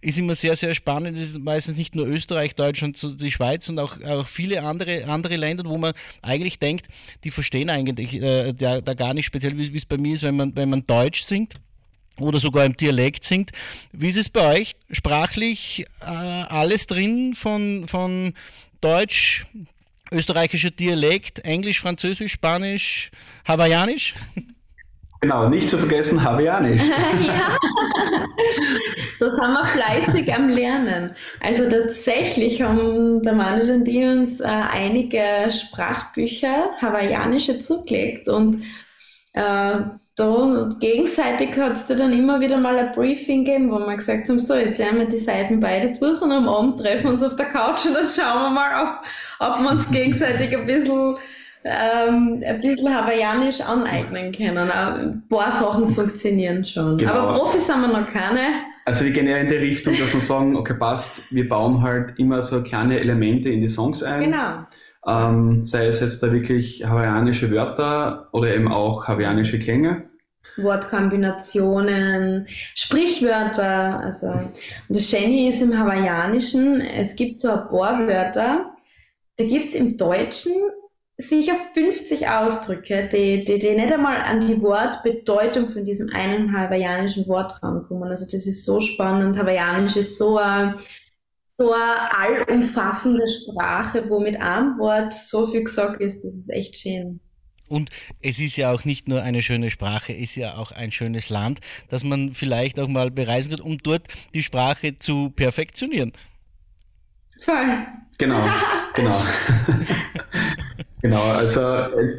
ist 0.00 0.18
immer 0.18 0.34
sehr, 0.34 0.56
sehr 0.56 0.74
spannend. 0.74 1.16
Es 1.16 1.30
ist 1.30 1.38
meistens 1.38 1.76
nicht 1.76 1.94
nur 1.94 2.06
Österreich, 2.06 2.54
Deutschland, 2.54 2.98
die 3.20 3.30
Schweiz 3.30 3.68
und 3.68 3.78
auch, 3.78 4.00
auch 4.02 4.26
viele 4.26 4.62
andere, 4.62 5.04
andere 5.06 5.36
Länder, 5.36 5.64
wo 5.64 5.78
man 5.78 5.92
eigentlich 6.22 6.58
denkt, 6.58 6.86
die 7.24 7.30
verstehen 7.30 7.70
eigentlich 7.70 8.14
äh, 8.14 8.52
da, 8.52 8.80
da 8.80 8.94
gar 8.94 9.14
nicht, 9.14 9.26
speziell 9.26 9.56
wie 9.56 9.76
es 9.76 9.86
bei 9.86 9.98
mir 9.98 10.14
ist, 10.14 10.22
wenn 10.22 10.36
man, 10.36 10.54
wenn 10.56 10.70
man 10.70 10.86
Deutsch 10.86 11.22
singt 11.22 11.54
oder 12.18 12.38
sogar 12.40 12.64
im 12.64 12.76
Dialekt 12.76 13.24
singt. 13.24 13.50
Wie 13.92 14.08
ist 14.08 14.16
es 14.16 14.28
bei 14.28 14.58
euch? 14.58 14.76
Sprachlich 14.90 15.86
äh, 16.00 16.04
alles 16.04 16.86
drin 16.86 17.34
von, 17.34 17.86
von 17.88 18.34
Deutsch, 18.80 19.46
österreichischer 20.10 20.70
Dialekt, 20.70 21.40
Englisch, 21.40 21.80
Französisch, 21.80 22.32
Spanisch, 22.32 23.10
Hawaiianisch? 23.46 24.14
Genau, 25.20 25.50
nicht 25.50 25.68
zu 25.68 25.76
vergessen 25.76 26.22
Hawaiianisch. 26.22 26.80
ja, 27.26 27.56
das 29.18 29.38
haben 29.38 29.52
wir 29.52 29.66
fleißig 29.66 30.32
am 30.34 30.48
Lernen. 30.48 31.14
Also 31.44 31.68
tatsächlich 31.68 32.62
haben 32.62 33.22
der 33.22 33.34
Manuel 33.34 33.72
und 33.72 33.88
ich 33.88 34.02
uns 34.02 34.40
äh, 34.40 34.46
einige 34.46 35.50
Sprachbücher 35.50 36.70
Hawaiianische 36.80 37.58
zugelegt 37.58 38.30
und 38.30 38.64
äh, 39.34 39.80
da 40.16 40.70
gegenseitig 40.80 41.56
hat 41.56 41.72
es 41.72 41.86
da 41.86 41.94
dann 41.94 42.12
immer 42.12 42.40
wieder 42.40 42.56
mal 42.56 42.78
ein 42.78 42.92
Briefing 42.92 43.44
gegeben, 43.44 43.70
wo 43.70 43.78
wir 43.78 43.96
gesagt 43.96 44.28
haben, 44.28 44.38
so, 44.38 44.54
jetzt 44.54 44.78
lernen 44.78 45.00
wir 45.00 45.08
die 45.08 45.18
Seiten 45.18 45.60
beide 45.60 45.92
durch 45.98 46.20
und 46.20 46.32
am 46.32 46.48
Abend 46.48 46.80
treffen 46.80 47.04
wir 47.04 47.10
uns 47.10 47.22
auf 47.22 47.36
der 47.36 47.46
Couch 47.46 47.86
und 47.86 47.94
dann 47.94 48.06
schauen 48.06 48.42
wir 48.42 48.50
mal, 48.50 48.82
ob, 48.82 49.48
ob 49.48 49.60
wir 49.60 49.70
uns 49.70 49.90
gegenseitig 49.90 50.56
ein 50.56 50.66
bisschen 50.66 51.16
ähm, 51.64 52.42
ein 52.44 52.60
bisschen 52.60 52.94
hawaiianisch 52.94 53.60
aneignen 53.60 54.32
können. 54.32 54.70
Ein 54.70 55.22
paar 55.28 55.52
Sachen 55.52 55.94
funktionieren 55.94 56.64
schon. 56.64 56.98
Genau. 56.98 57.12
Aber 57.12 57.34
Profis 57.34 57.68
haben 57.68 57.82
wir 57.82 58.00
noch 58.00 58.08
keine. 58.08 58.40
Also 58.86 59.04
wir 59.04 59.12
gehen 59.12 59.26
ja 59.26 59.36
in 59.36 59.48
die 59.48 59.56
Richtung, 59.56 59.96
dass 59.98 60.12
wir 60.12 60.20
sagen, 60.20 60.56
okay, 60.56 60.74
passt, 60.74 61.22
wir 61.32 61.48
bauen 61.48 61.82
halt 61.82 62.18
immer 62.18 62.42
so 62.42 62.62
kleine 62.62 62.98
Elemente 62.98 63.50
in 63.50 63.60
die 63.60 63.68
Songs 63.68 64.02
ein. 64.02 64.24
Genau. 64.24 64.66
Ähm, 65.06 65.62
sei 65.62 65.86
es 65.86 66.00
jetzt 66.00 66.22
da 66.22 66.32
wirklich 66.32 66.84
hawaiianische 66.84 67.50
Wörter 67.50 68.28
oder 68.32 68.54
eben 68.54 68.70
auch 68.70 69.06
hawaiianische 69.06 69.58
Klänge. 69.58 70.10
Wortkombinationen, 70.56 72.46
Sprichwörter. 72.74 74.00
Also 74.00 74.26
und 74.26 74.50
das 74.88 75.08
Schöne 75.08 75.48
ist 75.48 75.62
im 75.62 75.78
Hawaiianischen, 75.78 76.80
es 76.80 77.16
gibt 77.16 77.40
so 77.40 77.50
ein 77.50 77.68
paar 77.68 78.06
Wörter, 78.06 78.74
da 79.36 79.44
gibt 79.44 79.68
es 79.70 79.74
im 79.74 79.96
Deutschen 79.96 80.52
sicher 81.20 81.56
50 81.74 82.28
Ausdrücke, 82.28 83.08
die, 83.12 83.44
die, 83.44 83.58
die 83.58 83.74
nicht 83.74 83.92
einmal 83.92 84.22
an 84.22 84.46
die 84.46 84.60
Wortbedeutung 84.60 85.68
von 85.70 85.84
diesem 85.84 86.08
einen 86.10 86.56
hawaiianischen 86.56 87.26
Wort 87.28 87.62
rankommen. 87.62 88.08
Also 88.08 88.24
das 88.24 88.46
ist 88.46 88.64
so 88.64 88.80
spannend. 88.80 89.38
Hawaiianisch 89.38 89.96
ist 89.96 90.18
so 90.18 90.38
eine, 90.38 90.76
so 91.48 91.72
eine 91.72 92.46
allumfassende 92.48 93.26
Sprache, 93.28 94.08
wo 94.08 94.20
mit 94.20 94.40
einem 94.40 94.78
Wort 94.78 95.12
so 95.12 95.46
viel 95.48 95.64
gesagt 95.64 96.00
ist. 96.00 96.24
Das 96.24 96.34
ist 96.34 96.50
echt 96.50 96.76
schön. 96.78 97.20
Und 97.68 97.90
es 98.20 98.40
ist 98.40 98.56
ja 98.56 98.72
auch 98.72 98.84
nicht 98.84 99.06
nur 99.06 99.22
eine 99.22 99.42
schöne 99.42 99.70
Sprache, 99.70 100.12
es 100.12 100.30
ist 100.30 100.34
ja 100.36 100.56
auch 100.56 100.72
ein 100.72 100.90
schönes 100.90 101.30
Land, 101.30 101.60
das 101.88 102.02
man 102.02 102.34
vielleicht 102.34 102.80
auch 102.80 102.88
mal 102.88 103.12
bereisen 103.12 103.50
kann, 103.52 103.60
um 103.60 103.78
dort 103.78 104.08
die 104.34 104.42
Sprache 104.42 104.98
zu 104.98 105.30
perfektionieren. 105.30 106.12
Voll. 107.42 107.86
Genau, 108.18 108.44
genau. 108.94 109.18
Genau, 111.02 111.22
also 111.22 111.60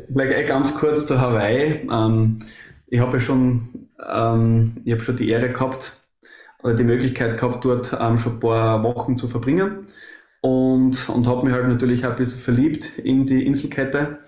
vielleicht 0.07 0.37
eh 0.37 0.43
ganz 0.45 0.73
kurz 0.73 1.05
zu 1.05 1.19
Hawaii. 1.19 1.87
Ähm, 1.91 2.39
ich 2.87 2.99
habe 2.99 3.17
ja 3.17 3.21
schon, 3.21 3.89
ähm, 4.07 4.77
ich 4.83 4.91
habe 4.91 5.03
schon 5.03 5.17
die 5.17 5.29
Ehre 5.29 5.49
gehabt 5.51 5.93
oder 6.63 6.73
die 6.73 6.83
Möglichkeit 6.83 7.37
gehabt, 7.37 7.63
dort 7.63 7.95
ähm, 7.99 8.17
schon 8.17 8.33
ein 8.33 8.39
paar 8.39 8.83
Wochen 8.83 9.17
zu 9.17 9.27
verbringen 9.27 9.87
und, 10.41 11.09
und 11.09 11.27
habe 11.27 11.45
mich 11.45 11.53
halt 11.53 11.67
natürlich 11.67 12.05
auch 12.05 12.11
ein 12.11 12.15
bisschen 12.15 12.39
verliebt 12.41 12.97
in 12.97 13.25
die 13.25 13.45
Inselkette. 13.45 14.19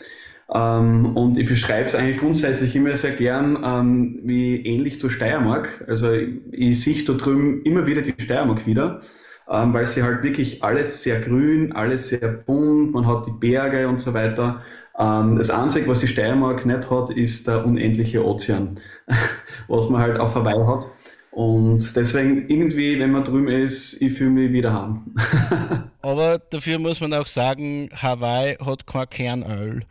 Ähm, 0.54 1.16
und 1.18 1.38
ich 1.38 1.47
beschreibe 1.47 1.86
es 1.86 1.95
eigentlich 1.95 2.20
grundsätzlich 2.20 2.76
immer 2.76 2.95
sehr 2.95 3.12
gern 3.16 3.60
ähm, 3.64 4.20
wie 4.24 4.58
ähnlich 4.66 4.99
zur 4.99 5.10
Steiermark. 5.10 5.84
Also 5.88 6.12
ich, 6.12 6.30
ich 6.51 6.82
sehe 6.82 7.04
da 7.04 7.14
drüben 7.14 7.64
immer 7.64 7.88
wieder 7.88 8.01
die 8.01 8.14
Steiermark 8.20 8.68
wieder 8.68 9.01
ähm, 9.49 9.73
weil 9.73 9.85
sie 9.85 10.03
halt 10.03 10.23
wirklich 10.23 10.63
alles 10.63 11.03
sehr 11.03 11.19
grün, 11.21 11.71
alles 11.73 12.09
sehr 12.09 12.27
bunt, 12.45 12.93
man 12.93 13.07
hat 13.07 13.25
die 13.27 13.31
Berge 13.31 13.87
und 13.87 13.99
so 13.99 14.13
weiter. 14.13 14.61
Ähm, 14.97 15.37
das 15.37 15.49
Einzige, 15.49 15.87
was 15.87 15.99
die 15.99 16.07
Steiermark 16.07 16.65
nicht 16.65 16.89
hat, 16.89 17.09
ist 17.09 17.47
der 17.47 17.65
unendliche 17.65 18.25
Ozean, 18.25 18.79
was 19.67 19.89
man 19.89 20.01
halt 20.01 20.19
auf 20.19 20.35
Hawaii 20.35 20.65
hat. 20.65 20.87
Und 21.31 21.95
deswegen 21.95 22.47
irgendwie, 22.47 22.99
wenn 22.99 23.11
man 23.11 23.23
drüben 23.23 23.47
ist, 23.47 23.99
ich 24.01 24.13
fühle 24.13 24.29
mich 24.29 24.51
wieder 24.51 24.71
heim. 24.71 25.15
Aber 26.03 26.37
dafür 26.37 26.77
muss 26.77 27.01
man 27.01 27.13
auch 27.13 27.25
sagen, 27.25 27.89
Hawaii 27.99 28.55
hat 28.63 28.85
kein 28.85 29.09
Kernöl. 29.09 29.81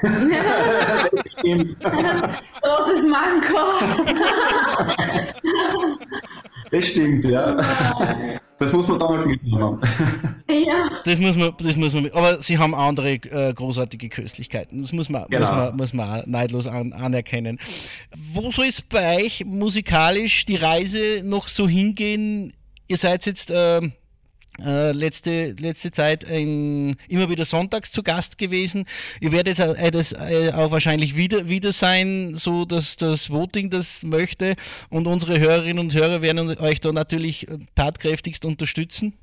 das 0.02 1.32
stimmt. 1.38 1.76
Großes 1.80 3.06
Manko. 3.06 3.58
Das 6.70 6.84
stimmt, 6.86 7.24
ja. 7.24 7.60
Das 8.58 8.72
muss 8.72 8.88
man 8.88 8.98
dann 8.98 9.08
halt 9.08 9.26
mitnehmen. 9.26 9.80
Ja. 10.48 10.90
Das 11.04 11.18
muss 11.18 11.36
man, 11.36 11.52
das 11.58 11.76
muss 11.76 11.94
man, 11.94 12.10
aber 12.12 12.40
sie 12.42 12.58
haben 12.58 12.74
andere 12.74 13.12
äh, 13.12 13.52
großartige 13.52 14.08
Köstlichkeiten. 14.08 14.82
Das 14.82 14.92
muss 14.92 15.08
man, 15.08 15.26
genau. 15.28 15.40
muss 15.40 15.50
man, 15.50 15.76
muss 15.76 15.92
man 15.92 16.22
neidlos 16.26 16.66
an, 16.66 16.92
anerkennen. 16.92 17.58
Wo 18.32 18.50
soll 18.50 18.66
es 18.66 18.82
bei 18.82 19.24
euch 19.24 19.44
musikalisch 19.44 20.44
die 20.46 20.56
Reise 20.56 21.22
noch 21.22 21.48
so 21.48 21.68
hingehen? 21.68 22.52
Ihr 22.88 22.96
seid 22.96 23.26
jetzt 23.26 23.50
äh, 23.50 23.82
äh, 24.64 24.92
letzte, 24.92 25.54
letzte 25.58 25.90
Zeit 25.90 26.28
ein, 26.28 26.96
immer 27.08 27.28
wieder 27.30 27.44
sonntags 27.44 27.92
zu 27.92 28.02
Gast 28.02 28.38
gewesen. 28.38 28.86
Ihr 29.20 29.32
werdet 29.32 29.58
äh, 29.58 29.90
das 29.90 30.12
äh, 30.12 30.52
auch 30.54 30.70
wahrscheinlich 30.70 31.16
wieder, 31.16 31.48
wieder 31.48 31.72
sein, 31.72 32.34
so 32.34 32.64
dass 32.64 32.96
das 32.96 33.30
Voting 33.30 33.70
das 33.70 34.02
möchte. 34.02 34.56
Und 34.88 35.06
unsere 35.06 35.38
Hörerinnen 35.38 35.78
und 35.78 35.94
Hörer 35.94 36.22
werden 36.22 36.56
euch 36.58 36.80
da 36.80 36.92
natürlich 36.92 37.46
tatkräftigst 37.74 38.44
unterstützen. 38.44 39.14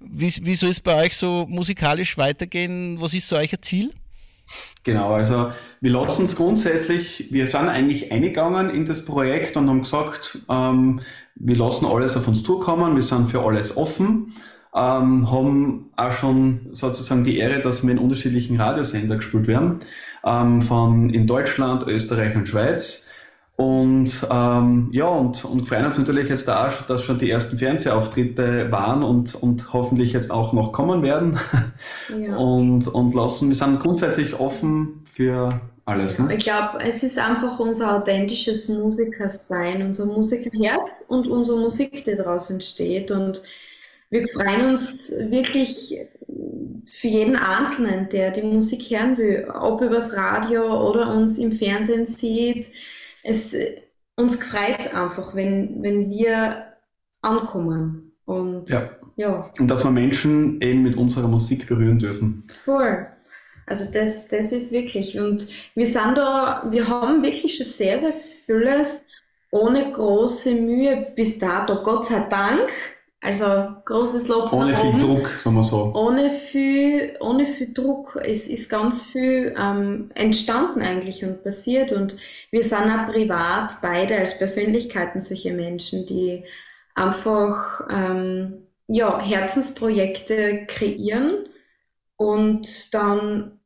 Wie, 0.00 0.32
wie 0.42 0.54
soll 0.54 0.70
es 0.70 0.80
bei 0.80 1.04
euch 1.04 1.16
so 1.16 1.46
musikalisch 1.48 2.18
weitergehen? 2.18 3.00
Was 3.00 3.14
ist 3.14 3.28
so 3.28 3.36
euer 3.36 3.62
Ziel? 3.62 3.92
Genau, 4.84 5.12
also 5.12 5.52
wir 5.80 5.92
lassen 5.92 6.22
uns 6.22 6.34
grundsätzlich, 6.34 7.28
wir 7.30 7.46
sind 7.46 7.68
eigentlich 7.68 8.10
eingegangen 8.10 8.70
in 8.70 8.84
das 8.84 9.04
Projekt 9.04 9.56
und 9.56 9.68
haben 9.68 9.82
gesagt, 9.82 10.38
ähm, 10.48 11.00
wir 11.36 11.56
lassen 11.56 11.86
alles 11.86 12.16
auf 12.16 12.26
uns 12.26 12.42
zukommen, 12.42 12.94
wir 12.96 13.02
sind 13.02 13.30
für 13.30 13.42
alles 13.42 13.76
offen, 13.76 14.34
ähm, 14.74 15.30
haben 15.30 15.90
auch 15.96 16.12
schon 16.12 16.68
sozusagen 16.72 17.22
die 17.22 17.38
Ehre, 17.38 17.60
dass 17.60 17.84
wir 17.84 17.92
in 17.92 17.98
unterschiedlichen 17.98 18.60
Radiosender 18.60 19.16
gespielt 19.16 19.46
werden, 19.46 19.80
ähm, 20.24 20.62
von 20.62 21.10
in 21.10 21.28
Deutschland, 21.28 21.86
Österreich 21.86 22.34
und 22.34 22.48
Schweiz. 22.48 23.06
Und 23.56 24.26
ähm, 24.30 24.88
ja, 24.92 25.06
und, 25.06 25.44
und 25.44 25.68
freuen 25.68 25.84
uns 25.84 25.98
natürlich 25.98 26.28
jetzt 26.28 26.48
da 26.48 26.72
dass 26.88 27.02
schon 27.02 27.18
die 27.18 27.30
ersten 27.30 27.58
Fernsehauftritte 27.58 28.72
waren 28.72 29.02
und, 29.02 29.34
und 29.34 29.72
hoffentlich 29.72 30.14
jetzt 30.14 30.30
auch 30.30 30.52
noch 30.52 30.72
kommen 30.72 31.02
werden. 31.02 31.38
Ja. 32.08 32.36
Und, 32.42 32.88
und 32.88 33.14
lassen, 33.14 33.48
wir 33.48 33.54
sind 33.54 33.78
grundsätzlich 33.80 34.38
offen 34.38 35.04
für 35.04 35.60
alles. 35.84 36.18
Ne? 36.18 36.34
Ich 36.34 36.44
glaube, 36.44 36.78
es 36.80 37.02
ist 37.02 37.18
einfach 37.18 37.58
unser 37.58 37.96
authentisches 37.96 38.68
Musikersein, 38.68 39.82
unser 39.82 40.06
Musikerherz 40.06 41.04
und 41.08 41.26
unsere 41.26 41.58
Musik, 41.58 42.04
die 42.04 42.14
daraus 42.14 42.50
entsteht. 42.50 43.10
Und 43.10 43.42
wir 44.10 44.26
freuen 44.28 44.70
uns 44.70 45.12
wirklich 45.18 46.00
für 46.86 47.08
jeden 47.08 47.36
Einzelnen, 47.36 48.08
der 48.08 48.30
die 48.30 48.42
Musik 48.42 48.90
hören 48.90 49.18
will, 49.18 49.48
ob 49.60 49.82
übers 49.82 50.14
Radio 50.14 50.90
oder 50.90 51.14
uns 51.14 51.38
im 51.38 51.52
Fernsehen 51.52 52.06
sieht 52.06 52.70
es, 53.22 53.56
uns 54.16 54.36
freut 54.36 54.94
einfach, 54.94 55.34
wenn, 55.34 55.82
wenn 55.82 56.10
wir 56.10 56.66
ankommen. 57.22 58.12
Und, 58.24 58.68
ja. 58.68 58.90
ja. 59.16 59.50
Und 59.58 59.68
dass 59.70 59.84
wir 59.84 59.90
Menschen 59.90 60.60
eben 60.60 60.82
mit 60.82 60.96
unserer 60.96 61.28
Musik 61.28 61.66
berühren 61.66 61.98
dürfen. 61.98 62.44
Voll. 62.64 63.06
Also 63.66 63.90
das, 63.92 64.28
das 64.28 64.52
ist 64.52 64.72
wirklich. 64.72 65.18
Und 65.18 65.46
wir 65.74 65.86
sind 65.86 66.16
da, 66.16 66.66
wir 66.70 66.88
haben 66.88 67.22
wirklich 67.22 67.56
schon 67.56 67.66
sehr, 67.66 67.98
sehr 67.98 68.14
vieles 68.46 69.04
ohne 69.50 69.92
große 69.92 70.54
Mühe 70.54 71.12
bis 71.14 71.38
dato, 71.38 71.82
Gott 71.82 72.06
sei 72.06 72.26
Dank, 72.30 72.70
also 73.22 73.76
großes 73.84 74.26
Lob. 74.26 74.52
Ohne 74.52 74.74
viel 74.74 74.98
Druck, 74.98 75.28
sagen 75.28 75.54
wir 75.54 75.62
so. 75.62 75.92
Ohne 75.94 76.28
viel, 76.28 77.16
ohne 77.20 77.46
viel 77.46 77.72
Druck. 77.72 78.20
Es 78.20 78.48
ist 78.48 78.68
ganz 78.68 79.02
viel 79.04 79.54
ähm, 79.56 80.10
entstanden 80.14 80.82
eigentlich 80.82 81.24
und 81.24 81.44
passiert. 81.44 81.92
Und 81.92 82.16
wir 82.50 82.64
sind 82.64 82.90
auch 82.90 83.06
privat 83.06 83.80
beide 83.80 84.16
als 84.16 84.36
Persönlichkeiten 84.36 85.20
solche 85.20 85.52
Menschen, 85.52 86.04
die 86.04 86.42
einfach 86.96 87.86
ähm, 87.88 88.66
ja, 88.88 89.20
Herzensprojekte 89.20 90.66
kreieren 90.66 91.48
und 92.16 92.92
dann, 92.92 93.60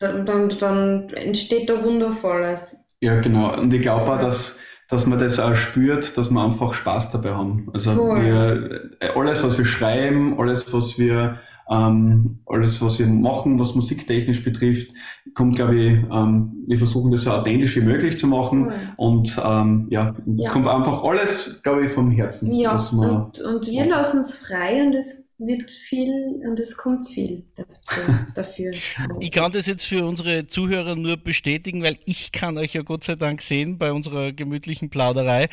dann, 0.00 0.26
dann, 0.26 0.48
dann 0.58 1.10
entsteht 1.10 1.70
da 1.70 1.84
Wundervolles. 1.84 2.76
Ja, 3.00 3.20
genau. 3.20 3.56
Und 3.56 3.72
ich 3.72 3.82
glaube 3.82 4.10
auch, 4.10 4.18
dass 4.18 4.58
dass 4.88 5.06
man 5.06 5.18
das 5.18 5.38
auch 5.38 5.54
spürt, 5.54 6.16
dass 6.16 6.30
wir 6.30 6.42
einfach 6.42 6.74
Spaß 6.74 7.10
dabei 7.10 7.34
haben. 7.34 7.68
Also 7.72 7.92
cool. 7.92 8.22
wir, 8.22 8.90
äh, 9.00 9.08
alles, 9.14 9.44
was 9.44 9.58
wir 9.58 9.64
schreiben, 9.64 10.38
alles, 10.38 10.72
was 10.72 10.98
wir 10.98 11.38
ähm, 11.70 12.38
alles, 12.46 12.80
was 12.80 12.98
wir 12.98 13.06
machen, 13.06 13.58
was 13.58 13.74
musiktechnisch 13.74 14.42
betrifft, 14.42 14.90
kommt, 15.34 15.56
glaube 15.56 15.76
ich, 15.76 15.92
ähm, 16.10 16.64
wir 16.66 16.78
versuchen 16.78 17.12
das 17.12 17.22
so 17.24 17.30
authentisch 17.30 17.76
wie 17.76 17.82
möglich 17.82 18.18
zu 18.18 18.26
machen. 18.26 18.66
Cool. 18.66 18.74
Und 18.96 19.36
ähm, 19.44 19.86
ja, 19.90 20.14
es 20.38 20.46
ja. 20.46 20.52
kommt 20.52 20.66
einfach 20.66 21.04
alles, 21.04 21.62
glaube 21.62 21.84
ich, 21.84 21.92
vom 21.92 22.10
Herzen. 22.10 22.54
Ja, 22.54 22.76
und, 22.76 23.40
und 23.40 23.66
wir 23.66 23.86
lassen 23.86 24.20
es 24.20 24.34
frei 24.34 24.82
und 24.82 24.94
es 24.94 25.27
wird 25.38 25.70
viel 25.70 26.42
und 26.46 26.58
es 26.58 26.76
kommt 26.76 27.08
viel 27.08 27.44
dafür. 28.34 28.72
Ich 29.20 29.30
kann 29.30 29.52
das 29.52 29.66
jetzt 29.66 29.84
für 29.84 30.04
unsere 30.04 30.46
Zuhörer 30.46 30.96
nur 30.96 31.16
bestätigen, 31.16 31.82
weil 31.82 31.98
ich 32.04 32.32
kann 32.32 32.58
euch 32.58 32.74
ja 32.74 32.82
Gott 32.82 33.04
sei 33.04 33.14
Dank 33.14 33.40
sehen 33.40 33.78
bei 33.78 33.92
unserer 33.92 34.32
gemütlichen 34.32 34.90
Plauderei. 34.90 35.48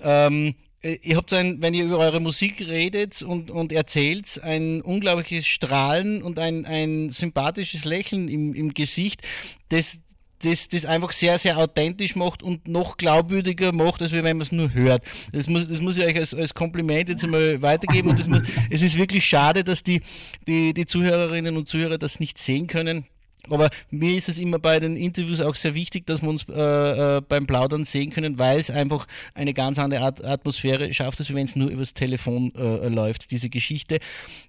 Ähm, 0.00 0.54
ihr 0.82 1.16
habt 1.16 1.32
ein, 1.32 1.60
wenn 1.62 1.74
ihr 1.74 1.84
über 1.84 1.98
eure 1.98 2.20
Musik 2.20 2.60
redet 2.60 3.22
und, 3.22 3.50
und 3.50 3.72
erzählt, 3.72 4.40
ein 4.42 4.82
unglaubliches 4.82 5.46
Strahlen 5.46 6.22
und 6.22 6.38
ein, 6.38 6.66
ein 6.66 7.10
sympathisches 7.10 7.84
Lächeln 7.84 8.28
im, 8.28 8.54
im 8.54 8.74
Gesicht, 8.74 9.22
das, 9.70 10.00
das, 10.42 10.68
das 10.68 10.84
einfach 10.84 11.12
sehr, 11.12 11.38
sehr 11.38 11.58
authentisch 11.58 12.16
macht 12.16 12.42
und 12.42 12.66
noch 12.68 12.96
glaubwürdiger 12.96 13.72
macht, 13.72 14.02
als 14.02 14.12
wenn 14.12 14.24
man 14.24 14.40
es 14.40 14.52
nur 14.52 14.72
hört. 14.72 15.02
Das 15.32 15.48
muss, 15.48 15.68
das 15.68 15.80
muss 15.80 15.98
ich 15.98 16.04
euch 16.04 16.16
als, 16.16 16.34
als 16.34 16.54
Kompliment 16.54 17.08
jetzt 17.08 17.24
einmal 17.24 17.60
weitergeben. 17.62 18.10
Und 18.10 18.28
muss, 18.28 18.42
es 18.70 18.82
ist 18.82 18.96
wirklich 18.96 19.24
schade, 19.24 19.64
dass 19.64 19.82
die, 19.82 20.00
die, 20.46 20.74
die 20.74 20.86
Zuhörerinnen 20.86 21.56
und 21.56 21.68
Zuhörer 21.68 21.98
das 21.98 22.20
nicht 22.20 22.38
sehen 22.38 22.66
können. 22.66 23.06
Aber 23.48 23.70
mir 23.90 24.16
ist 24.16 24.28
es 24.28 24.38
immer 24.38 24.58
bei 24.58 24.78
den 24.78 24.96
Interviews 24.96 25.40
auch 25.40 25.54
sehr 25.54 25.74
wichtig, 25.74 26.06
dass 26.06 26.22
wir 26.22 26.28
uns 26.28 26.46
äh, 26.48 27.16
äh, 27.16 27.20
beim 27.26 27.46
Plaudern 27.46 27.84
sehen 27.84 28.10
können, 28.10 28.38
weil 28.38 28.58
es 28.58 28.70
einfach 28.70 29.06
eine 29.34 29.54
ganz 29.54 29.78
andere 29.78 30.02
Art 30.02 30.24
Atmosphäre 30.24 30.92
schafft, 30.92 31.20
als 31.20 31.32
wenn 31.32 31.46
es 31.46 31.56
nur 31.56 31.70
übers 31.70 31.94
Telefon 31.94 32.52
äh, 32.54 32.88
läuft, 32.88 33.30
diese 33.30 33.48
Geschichte. 33.48 33.98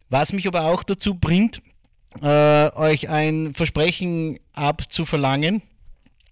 Was 0.10 0.34
mich 0.34 0.48
aber 0.48 0.66
auch 0.66 0.84
dazu 0.84 1.16
bringt, 1.16 1.62
äh, 2.22 2.72
euch 2.76 3.08
ein 3.10 3.54
Versprechen 3.54 4.40
abzuverlangen, 4.54 5.62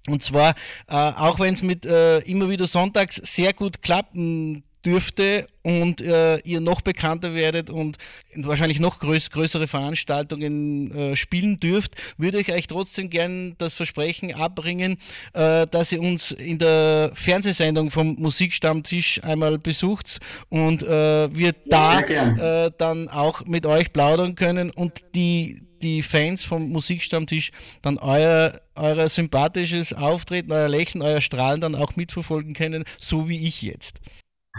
und 0.09 0.23
zwar, 0.23 0.55
äh, 0.87 0.93
auch 0.95 1.39
wenn 1.39 1.53
es 1.53 1.61
mit 1.61 1.85
äh, 1.85 2.19
immer 2.19 2.49
wieder 2.49 2.67
sonntags 2.67 3.15
sehr 3.15 3.53
gut 3.53 3.81
klappen 3.81 4.63
dürfte 4.85 5.47
und 5.61 6.01
äh, 6.01 6.37
ihr 6.39 6.61
noch 6.61 6.81
bekannter 6.81 7.35
werdet 7.35 7.69
und 7.69 7.97
wahrscheinlich 8.35 8.79
noch 8.79 8.99
größ 8.99 9.29
größere 9.29 9.67
Veranstaltungen 9.67 10.91
äh, 10.95 11.15
spielen 11.15 11.59
dürft, 11.59 11.95
würde 12.17 12.39
ich 12.39 12.51
euch 12.51 12.67
trotzdem 12.67 13.09
gern 13.09 13.55
das 13.57 13.73
Versprechen 13.73 14.33
abbringen, 14.33 14.97
äh, 15.33 15.67
dass 15.67 15.91
ihr 15.91 16.01
uns 16.01 16.31
in 16.31 16.59
der 16.59 17.11
Fernsehsendung 17.13 17.91
vom 17.91 18.15
Musikstammtisch 18.19 19.21
einmal 19.23 19.57
besucht 19.59 20.19
und 20.47 20.83
äh, 20.83 21.35
wir 21.35 21.53
da 21.67 21.99
äh, 21.99 22.71
dann 22.77 23.09
auch 23.09 23.45
mit 23.45 23.65
euch 23.65 23.91
plaudern 23.91 24.35
können 24.35 24.69
und 24.69 25.03
die 25.13 25.68
die 25.79 26.01
Fans 26.01 26.43
vom 26.43 26.69
Musikstammtisch 26.69 27.51
dann 27.81 27.97
euer, 27.97 28.61
euer 28.75 29.09
sympathisches 29.09 29.93
Auftreten, 29.93 30.51
euer 30.51 30.67
Lächeln, 30.67 31.01
euer 31.01 31.21
Strahlen 31.21 31.61
dann 31.61 31.75
auch 31.75 31.95
mitverfolgen 31.95 32.53
können, 32.53 32.83
so 32.99 33.27
wie 33.27 33.47
ich 33.47 33.61
jetzt. 33.61 33.99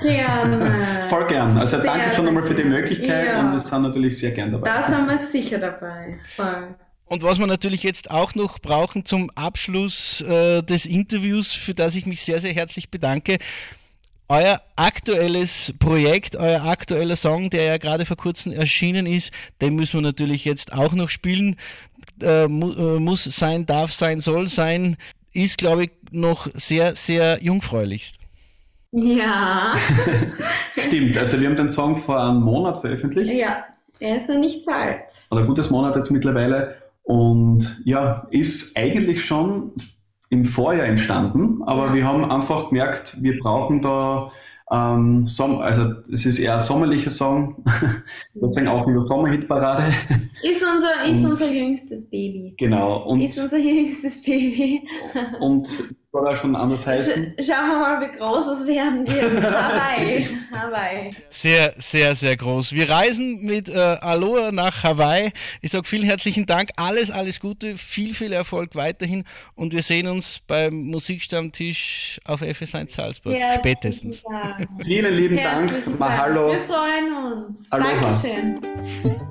Gerne. 0.02 1.06
Voll 1.08 1.26
gern. 1.26 1.58
Also 1.58 1.76
sehr 1.76 1.84
danke 1.84 2.14
schon 2.14 2.28
einmal 2.28 2.44
für 2.44 2.54
die 2.54 2.64
Möglichkeit 2.64 3.26
ja. 3.26 3.40
und 3.40 3.52
wir 3.52 3.58
sind 3.58 3.82
natürlich 3.82 4.18
sehr 4.18 4.30
gern 4.30 4.50
dabei. 4.50 4.68
Da 4.68 4.82
sind 4.82 5.06
wir 5.06 5.18
sicher 5.18 5.58
dabei. 5.58 6.18
Voll. 6.36 6.74
Und 7.04 7.24
was 7.24 7.40
wir 7.40 7.48
natürlich 7.48 7.82
jetzt 7.82 8.08
auch 8.10 8.36
noch 8.36 8.60
brauchen 8.60 9.04
zum 9.04 9.30
Abschluss 9.34 10.20
äh, 10.20 10.62
des 10.62 10.86
Interviews, 10.86 11.52
für 11.52 11.74
das 11.74 11.96
ich 11.96 12.06
mich 12.06 12.20
sehr, 12.20 12.38
sehr 12.38 12.52
herzlich 12.52 12.88
bedanke, 12.88 13.38
euer 14.30 14.62
aktuelles 14.76 15.74
Projekt, 15.80 16.36
euer 16.36 16.62
aktueller 16.62 17.16
Song, 17.16 17.50
der 17.50 17.64
ja 17.64 17.78
gerade 17.78 18.06
vor 18.06 18.16
kurzem 18.16 18.52
erschienen 18.52 19.06
ist, 19.06 19.32
den 19.60 19.74
müssen 19.74 19.94
wir 19.94 20.02
natürlich 20.02 20.44
jetzt 20.44 20.72
auch 20.72 20.92
noch 20.92 21.08
spielen. 21.08 21.56
Äh, 22.22 22.46
mu 22.46 22.70
äh, 22.70 23.00
muss 23.00 23.24
sein, 23.24 23.66
darf 23.66 23.92
sein, 23.92 24.20
soll 24.20 24.48
sein, 24.48 24.96
ist, 25.32 25.58
glaube 25.58 25.84
ich, 25.84 25.90
noch 26.12 26.46
sehr, 26.54 26.94
sehr 26.94 27.42
jungfräulichst. 27.42 28.16
Ja. 28.92 29.76
Stimmt, 30.76 31.16
also 31.16 31.40
wir 31.40 31.48
haben 31.48 31.56
den 31.56 31.68
Song 31.68 31.96
vor 31.96 32.22
einem 32.22 32.42
Monat 32.42 32.80
veröffentlicht. 32.80 33.32
Ja, 33.32 33.64
er 33.98 34.16
ist 34.16 34.28
noch 34.28 34.38
nicht 34.38 34.64
so 34.64 34.70
alt. 34.70 35.22
Oder 35.32 35.40
ein 35.40 35.46
gutes 35.48 35.70
Monat 35.70 35.96
jetzt 35.96 36.10
mittlerweile. 36.10 36.76
Und 37.02 37.82
ja, 37.84 38.28
ist 38.30 38.76
eigentlich 38.76 39.24
schon 39.24 39.72
im 40.30 40.44
Vorjahr 40.44 40.86
entstanden, 40.86 41.62
aber 41.64 41.92
wir 41.92 42.06
haben 42.06 42.30
einfach 42.30 42.70
gemerkt, 42.70 43.16
wir 43.20 43.38
brauchen 43.38 43.82
da 43.82 44.30
ähm, 44.72 45.26
Som 45.26 45.58
also 45.58 45.94
es 46.12 46.24
ist 46.24 46.38
eher 46.38 46.54
ein 46.54 46.60
sommerlicher 46.60 47.10
Song, 47.10 47.64
deswegen 48.34 48.68
auch 48.68 48.86
in 48.86 48.94
der 48.94 49.02
Sommerhitparade. 49.02 49.92
Ist 50.44 50.64
unser, 50.64 51.10
ist 51.10 51.24
unser 51.24 51.50
jüngstes 51.50 52.08
Baby. 52.08 52.54
Genau. 52.56 53.02
Und, 53.04 53.20
ist 53.20 53.38
unser 53.38 53.58
jüngstes 53.58 54.22
Baby. 54.22 54.82
und 55.40 55.68
oder 56.12 56.36
schon 56.36 56.56
anders 56.56 56.86
heißen. 56.86 57.34
Sch 57.38 57.46
schauen 57.46 57.68
wir 57.68 57.78
mal, 57.78 58.00
wie 58.00 58.16
groß 58.16 58.46
es 58.48 58.66
werden 58.66 59.06
wird. 59.06 59.42
Hawaii. 59.42 60.28
Hawaii. 60.50 61.10
Sehr, 61.28 61.72
sehr, 61.76 62.14
sehr 62.14 62.36
groß. 62.36 62.72
Wir 62.72 62.90
reisen 62.90 63.44
mit 63.44 63.68
äh, 63.68 63.78
Aloha 63.78 64.50
nach 64.50 64.82
Hawaii. 64.82 65.32
Ich 65.60 65.70
sage 65.70 65.86
vielen 65.86 66.04
herzlichen 66.04 66.46
Dank. 66.46 66.70
Alles, 66.76 67.10
alles 67.10 67.40
Gute. 67.40 67.76
Viel, 67.76 68.14
viel 68.14 68.32
Erfolg 68.32 68.74
weiterhin. 68.74 69.24
Und 69.54 69.72
wir 69.72 69.82
sehen 69.82 70.08
uns 70.08 70.40
beim 70.46 70.74
Musikstammtisch 70.86 72.20
auf 72.24 72.42
FS1 72.42 72.90
Salzburg. 72.90 73.36
Ja, 73.36 73.54
Spätestens. 73.54 74.24
Vielen 74.84 75.14
lieben 75.14 75.38
Herzlichen 75.38 75.84
Dank. 75.84 75.98
Mahalo. 76.00 76.52
Wir 76.52 76.66
freuen 76.66 77.44
uns. 77.46 77.70
Aloha. 77.70 77.90
Dankeschön. 78.00 79.29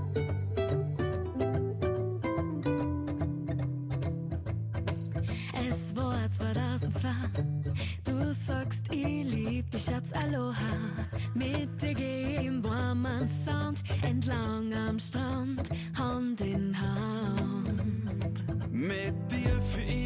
Schatz, 9.90 10.12
Aloha. 10.14 10.76
Mit 11.34 11.82
dir 11.82 11.96
geh 11.96 12.46
im 12.46 12.64
warmen 12.64 13.28
Sound 13.28 13.82
entlang 14.04 14.72
am 14.74 15.00
Strand, 15.00 15.70
Hand 15.98 16.42
in 16.42 16.76
Hand. 16.80 18.46
Mit 18.70 19.16
dir 19.32 19.60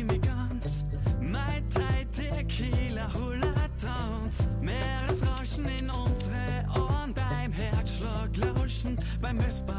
mich 0.05 0.21
ganz. 0.21 0.85
Mai 1.19 1.61
Tai 1.73 2.05
Tequila 2.15 3.13
Hula 3.13 3.53
Downs. 3.81 4.47
Meeresrauschen 4.61 5.65
in 5.65 5.89
unsere 5.89 6.65
Ohren. 6.79 7.13
Beim 7.13 7.51
Herzschlag 7.51 8.29
lauschen. 8.37 8.97
Beim 9.21 9.39
Vespa-Fahren. 9.39 9.72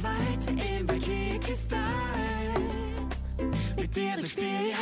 Zweit 0.00 0.46
im 0.46 0.88
Waikiki-Style. 0.88 1.78
Mit 3.76 3.94
dir, 3.94 4.12
da 4.18 4.26
spiel 4.26 4.72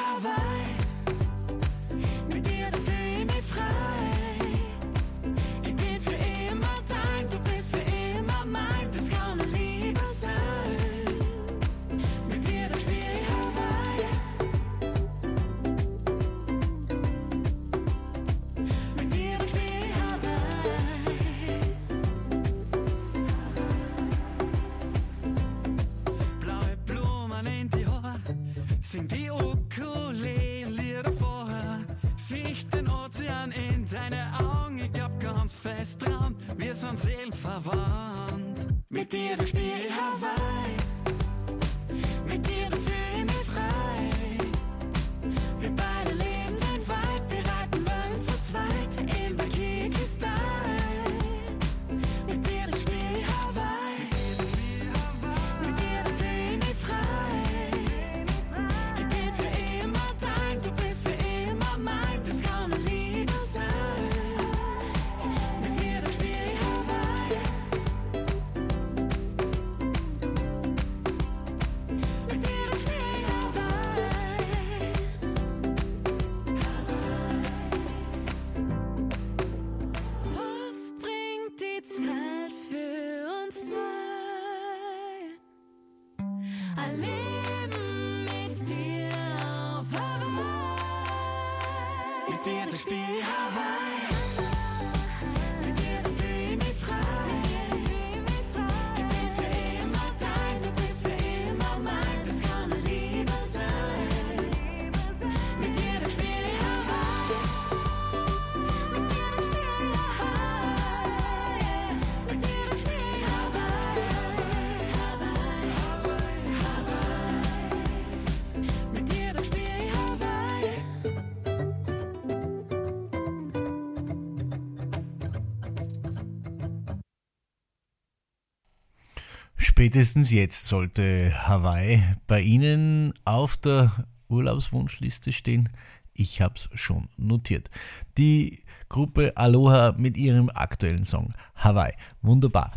Spätestens 129.88 130.30
jetzt 130.32 130.66
sollte 130.66 131.32
Hawaii 131.48 132.04
bei 132.26 132.42
Ihnen 132.42 133.14
auf 133.24 133.56
der 133.56 134.04
Urlaubswunschliste 134.28 135.32
stehen. 135.32 135.70
Ich 136.12 136.42
habe 136.42 136.56
es 136.56 136.68
schon 136.78 137.08
notiert. 137.16 137.70
Die 138.18 138.64
Gruppe 138.90 139.34
Aloha 139.38 139.94
mit 139.96 140.18
ihrem 140.18 140.50
aktuellen 140.50 141.06
Song 141.06 141.32
Hawaii. 141.56 141.94
Wunderbar. 142.20 142.72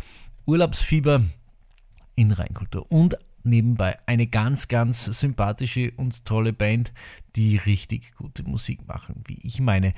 Urlaubsfieber 0.46 1.22
in 2.14 2.32
Rheinkultur. 2.32 2.90
Und 2.90 3.18
nebenbei 3.44 3.94
eine 4.06 4.26
ganz, 4.26 4.68
ganz 4.68 5.04
sympathische 5.04 5.92
und 5.98 6.24
tolle 6.24 6.54
Band, 6.54 6.94
die 7.36 7.58
richtig 7.58 8.14
gute 8.16 8.42
Musik 8.44 8.88
machen, 8.88 9.22
wie 9.26 9.38
ich 9.42 9.60
meine. 9.60 9.92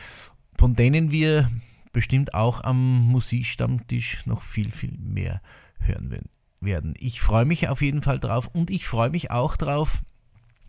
Von 0.58 0.74
denen 0.74 1.12
wir 1.12 1.48
bestimmt 1.92 2.34
auch 2.34 2.64
am 2.64 3.06
Musikstammtisch 3.06 4.26
noch 4.26 4.42
viel, 4.42 4.72
viel 4.72 4.98
mehr 4.98 5.40
hören 5.78 6.10
werden 6.10 6.33
werden. 6.64 6.94
Ich 6.98 7.20
freue 7.20 7.44
mich 7.44 7.68
auf 7.68 7.82
jeden 7.82 8.02
Fall 8.02 8.18
drauf 8.18 8.48
und 8.52 8.70
ich 8.70 8.86
freue 8.86 9.10
mich 9.10 9.30
auch 9.30 9.56
drauf, 9.56 10.02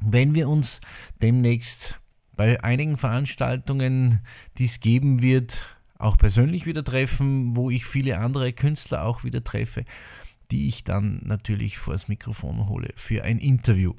wenn 0.01 0.35
wir 0.35 0.49
uns 0.49 0.81
demnächst 1.21 1.99
bei 2.35 2.63
einigen 2.63 2.97
Veranstaltungen, 2.97 4.21
die 4.57 4.65
es 4.65 4.79
geben 4.79 5.21
wird, 5.21 5.61
auch 5.97 6.17
persönlich 6.17 6.65
wieder 6.65 6.83
treffen, 6.83 7.55
wo 7.55 7.69
ich 7.69 7.85
viele 7.85 8.19
andere 8.19 8.51
Künstler 8.53 9.05
auch 9.05 9.23
wieder 9.23 9.43
treffe, 9.43 9.85
die 10.51 10.67
ich 10.67 10.83
dann 10.83 11.21
natürlich 11.23 11.77
vors 11.77 12.07
Mikrofon 12.07 12.67
hole 12.67 12.89
für 12.95 13.23
ein 13.23 13.39
Interview. 13.39 13.93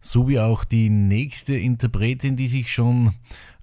So 0.00 0.28
wie 0.28 0.38
auch 0.38 0.64
die 0.64 0.90
nächste 0.90 1.56
Interpretin, 1.56 2.36
die 2.36 2.46
sich 2.46 2.72
schon 2.72 3.14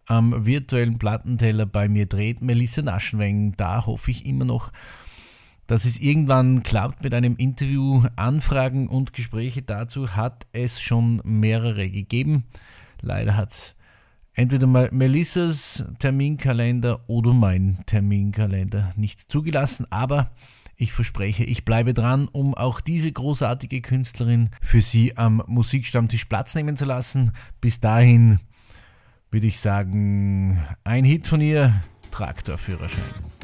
am 0.08 0.46
virtuellen 0.46 0.98
Plattenteller 0.98 1.68
bei 1.68 1.88
mir 1.88 2.08
dreht, 2.08 2.42
Melissa 2.42 2.82
Naschenweng. 2.82 3.54
Da 3.56 3.86
hoffe 3.86 4.12
ich 4.12 4.26
immer 4.26 4.46
noch, 4.46 4.72
dass 5.72 5.86
es 5.86 6.02
irgendwann 6.02 6.64
klappt 6.64 7.02
mit 7.02 7.14
einem 7.14 7.38
Interview. 7.38 8.04
Anfragen 8.18 8.90
und 8.90 9.14
Gespräche 9.14 9.62
dazu 9.62 10.18
hat 10.18 10.46
es 10.52 10.82
schon 10.82 11.22
mehrere 11.24 11.90
gegeben. 11.90 12.44
Leider 13.00 13.38
hat 13.38 13.52
es 13.52 13.76
entweder 14.34 14.68
Melissas 14.68 15.86
Terminkalender 16.00 17.00
oder 17.08 17.32
mein 17.32 17.80
Terminkalender 17.86 18.92
nicht 18.98 19.32
zugelassen, 19.32 19.88
aber 19.90 20.32
ich 20.76 20.92
verspreche, 20.92 21.46
ich 21.46 21.64
bleibe 21.64 21.94
dran, 21.94 22.28
um 22.28 22.54
auch 22.54 22.82
diese 22.82 23.14
großartige 23.14 23.80
Künstlerin 23.80 24.50
für 24.62 24.82
Sie 24.82 25.16
am 25.16 25.42
Musikstammtisch 25.48 26.26
Platz 26.26 26.54
nehmen 26.54 26.76
zu 26.76 26.84
lassen. 26.84 27.32
Bis 27.62 27.80
dahin 27.80 28.42
würde 29.30 29.48
ich 29.48 29.58
sagen, 29.58 30.62
ein 30.84 31.06
Hit 31.06 31.28
von 31.28 31.40
ihr, 31.40 31.82
Traktorführerschein. 32.12 33.41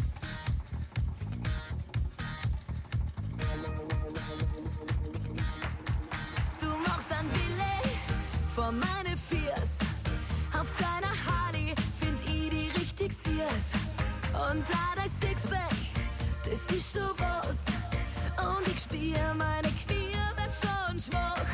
vor 8.58 8.72
meine 8.72 9.16
Fiers. 9.16 9.78
Auf 10.52 10.74
deiner 10.80 11.14
Harley 11.28 11.76
find 12.00 12.20
ich 12.26 12.50
die 12.50 12.80
richtig 12.80 13.14
Sears. 13.14 13.74
Und 14.34 14.64
da 14.68 14.96
dein 14.96 15.12
Sixpack, 15.22 15.78
das 16.44 16.76
ist 16.76 16.94
schon 16.94 17.12
was. 17.20 17.66
Und 18.44 18.68
ich 18.68 18.80
spür, 18.80 19.36
meine 19.36 19.70
Knie 19.84 20.18
wird 20.38 20.52
schon 20.52 21.00
schwach. 21.00 21.46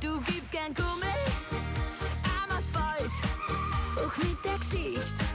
Du 0.00 0.20
gibst 0.22 0.50
gern 0.50 0.74
Gummi 0.74 1.16
am 2.42 2.56
Asphalt, 2.56 3.12
doch 3.94 4.16
mit 4.16 4.44
der 4.44 4.58
Geschichte. 4.58 5.25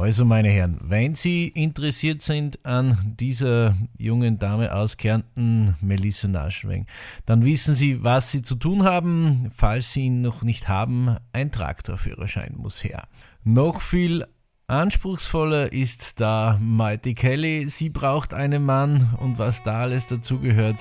Also, 0.00 0.24
meine 0.24 0.48
Herren, 0.48 0.78
wenn 0.80 1.14
Sie 1.14 1.48
interessiert 1.48 2.22
sind 2.22 2.64
an 2.64 3.16
dieser 3.20 3.76
jungen 3.98 4.38
Dame 4.38 4.74
aus 4.74 4.96
Kärnten, 4.96 5.76
Melissa 5.82 6.26
Naschweng, 6.26 6.86
dann 7.26 7.44
wissen 7.44 7.74
Sie, 7.74 8.02
was 8.02 8.30
Sie 8.30 8.40
zu 8.40 8.54
tun 8.54 8.84
haben. 8.84 9.52
Falls 9.54 9.92
Sie 9.92 10.06
ihn 10.06 10.22
noch 10.22 10.40
nicht 10.40 10.68
haben, 10.68 11.18
ein 11.34 11.52
Traktorführerschein 11.52 12.54
muss 12.56 12.82
her. 12.82 13.08
Noch 13.44 13.82
viel 13.82 14.24
anspruchsvoller 14.68 15.70
ist 15.70 16.18
da 16.18 16.58
Mighty 16.62 17.12
Kelly. 17.12 17.68
Sie 17.68 17.90
braucht 17.90 18.32
einen 18.32 18.64
Mann 18.64 19.14
und 19.20 19.38
was 19.38 19.62
da 19.64 19.82
alles 19.82 20.06
dazugehört, 20.06 20.78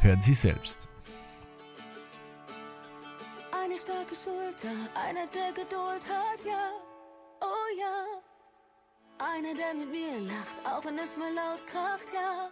hören 0.00 0.22
Sie 0.22 0.32
selbst. 0.32 0.88
Eine 3.52 3.78
starke 3.78 4.14
Schulter, 4.14 4.74
einer 4.96 5.26
der 5.34 5.62
Geduld 5.62 6.08
hat, 6.08 6.42
ja, 6.46 6.70
oh 7.42 7.78
ja. 7.78 8.31
Einer, 9.22 9.54
der 9.54 9.74
mit 9.74 9.88
mir 9.92 10.18
lacht, 10.18 10.66
auch 10.66 10.84
wenn 10.84 10.98
es 10.98 11.16
mal 11.16 11.32
laut 11.32 11.64
kracht, 11.68 12.12
ja. 12.12 12.50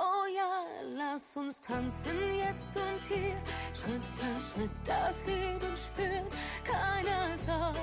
Oh 0.00 0.26
ja, 0.34 0.64
lass 0.96 1.36
uns 1.36 1.60
tanzen 1.60 2.34
jetzt 2.38 2.76
und 2.76 3.04
hier, 3.04 3.40
Schritt 3.72 4.02
für 4.02 4.40
Schritt 4.40 4.70
das 4.84 5.24
Leben 5.26 5.76
spürt 5.76 6.26
Keiner 6.64 7.38
soll 7.38 7.76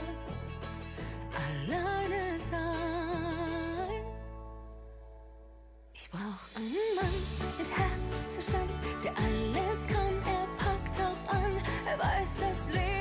alleine 1.32 2.40
sein. 2.42 4.04
Ich 5.94 6.12
brauch 6.12 6.58
einen 6.58 6.96
Mann 6.98 7.58
mit 7.58 7.72
Herz, 7.72 8.32
Verstand, 8.34 8.70
der 9.02 9.12
alles 9.16 9.88
kann. 9.88 10.22
Er 10.26 10.48
packt 10.58 11.00
auch 11.00 11.34
an, 11.36 11.58
er 11.88 11.98
weiß 11.98 12.36
das 12.42 12.74
Leben. 12.74 12.99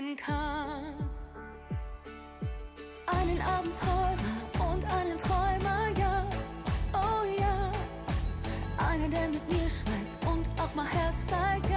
geben 0.00 0.16
kann. 0.16 0.94
Einen 3.06 3.40
Abenteurer 3.40 4.72
und 4.72 4.84
einen 4.92 5.18
Träumer, 5.18 5.88
ja, 5.98 6.26
oh 6.92 7.24
ja. 7.38 7.72
Einer, 8.88 9.08
der 9.08 9.28
mit 9.28 9.46
mir 9.48 9.68
schweigt 9.68 10.26
und 10.26 10.48
auch 10.60 10.74
mal 10.74 10.86
Herz 10.86 11.26
zeigt. 11.28 11.69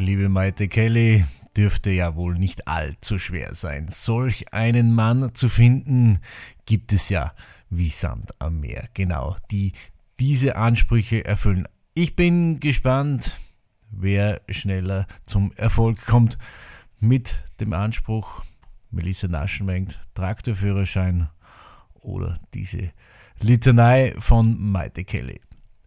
Liebe 0.00 0.30
Maite 0.30 0.68
Kelly, 0.68 1.26
dürfte 1.54 1.90
ja 1.90 2.16
wohl 2.16 2.38
nicht 2.38 2.66
allzu 2.66 3.18
schwer 3.18 3.54
sein. 3.54 3.88
Solch 3.90 4.52
einen 4.54 4.94
Mann 4.94 5.34
zu 5.34 5.50
finden, 5.50 6.20
gibt 6.64 6.94
es 6.94 7.10
ja 7.10 7.34
wie 7.68 7.90
Sand 7.90 8.34
am 8.38 8.60
Meer. 8.60 8.88
Genau, 8.94 9.36
die 9.50 9.72
diese 10.18 10.56
Ansprüche 10.56 11.26
erfüllen. 11.26 11.68
Ich 11.92 12.16
bin 12.16 12.60
gespannt, 12.60 13.38
wer 13.90 14.40
schneller 14.48 15.06
zum 15.24 15.52
Erfolg 15.52 16.06
kommt 16.06 16.38
mit 16.98 17.34
dem 17.60 17.74
Anspruch, 17.74 18.42
Melissa 18.90 19.28
Naschenmengt, 19.28 20.00
Traktorführerschein 20.14 21.28
oder 22.00 22.40
diese 22.54 22.90
Litanei 23.40 24.14
von 24.18 24.58
Maite 24.58 25.04
Kelly. 25.04 25.42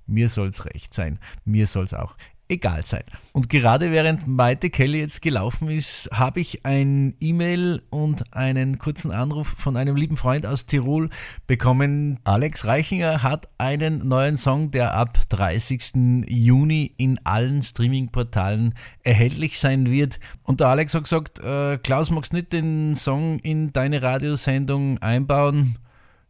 Mir 0.06 0.30
soll's 0.30 0.66
recht 0.66 0.94
sein. 0.94 1.18
Mir 1.46 1.66
soll's 1.66 1.94
auch 1.94 2.16
egal 2.54 2.86
sein. 2.86 3.04
Und 3.32 3.50
gerade 3.50 3.92
während 3.92 4.28
Maite 4.28 4.70
Kelly 4.70 5.00
jetzt 5.00 5.22
gelaufen 5.22 5.70
ist, 5.70 6.10
habe 6.14 6.40
ich 6.40 6.66
ein 6.66 7.16
E-Mail 7.20 7.82
und 7.90 8.34
einen 8.34 8.78
kurzen 8.78 9.12
Anruf 9.12 9.48
von 9.58 9.76
einem 9.76 9.96
lieben 9.96 10.18
Freund 10.18 10.46
aus 10.46 10.66
Tirol 10.66 11.10
bekommen. 11.48 12.20
Alex 12.24 12.66
Reichinger 12.66 13.24
hat 13.24 13.50
einen 13.58 14.08
neuen 14.08 14.38
Song, 14.38 14.72
der 14.72 14.94
ab 14.94 15.18
30. 15.30 16.26
Juni 16.28 16.94
in 16.98 17.20
allen 17.26 17.62
Streaming-Portalen 17.62 18.76
erhältlich 19.04 19.60
sein 19.60 19.90
wird. 19.90 20.20
Und 20.44 20.60
der 20.60 20.68
Alex 20.68 20.94
hat 20.94 21.04
gesagt, 21.04 21.40
äh, 21.40 21.78
Klaus, 21.78 22.12
magst 22.12 22.34
du 22.34 22.38
nicht 22.38 22.54
den 22.54 22.96
Song 22.96 23.40
in 23.40 23.74
deine 23.74 24.02
Radiosendung 24.02 25.00
einbauen? 25.00 25.78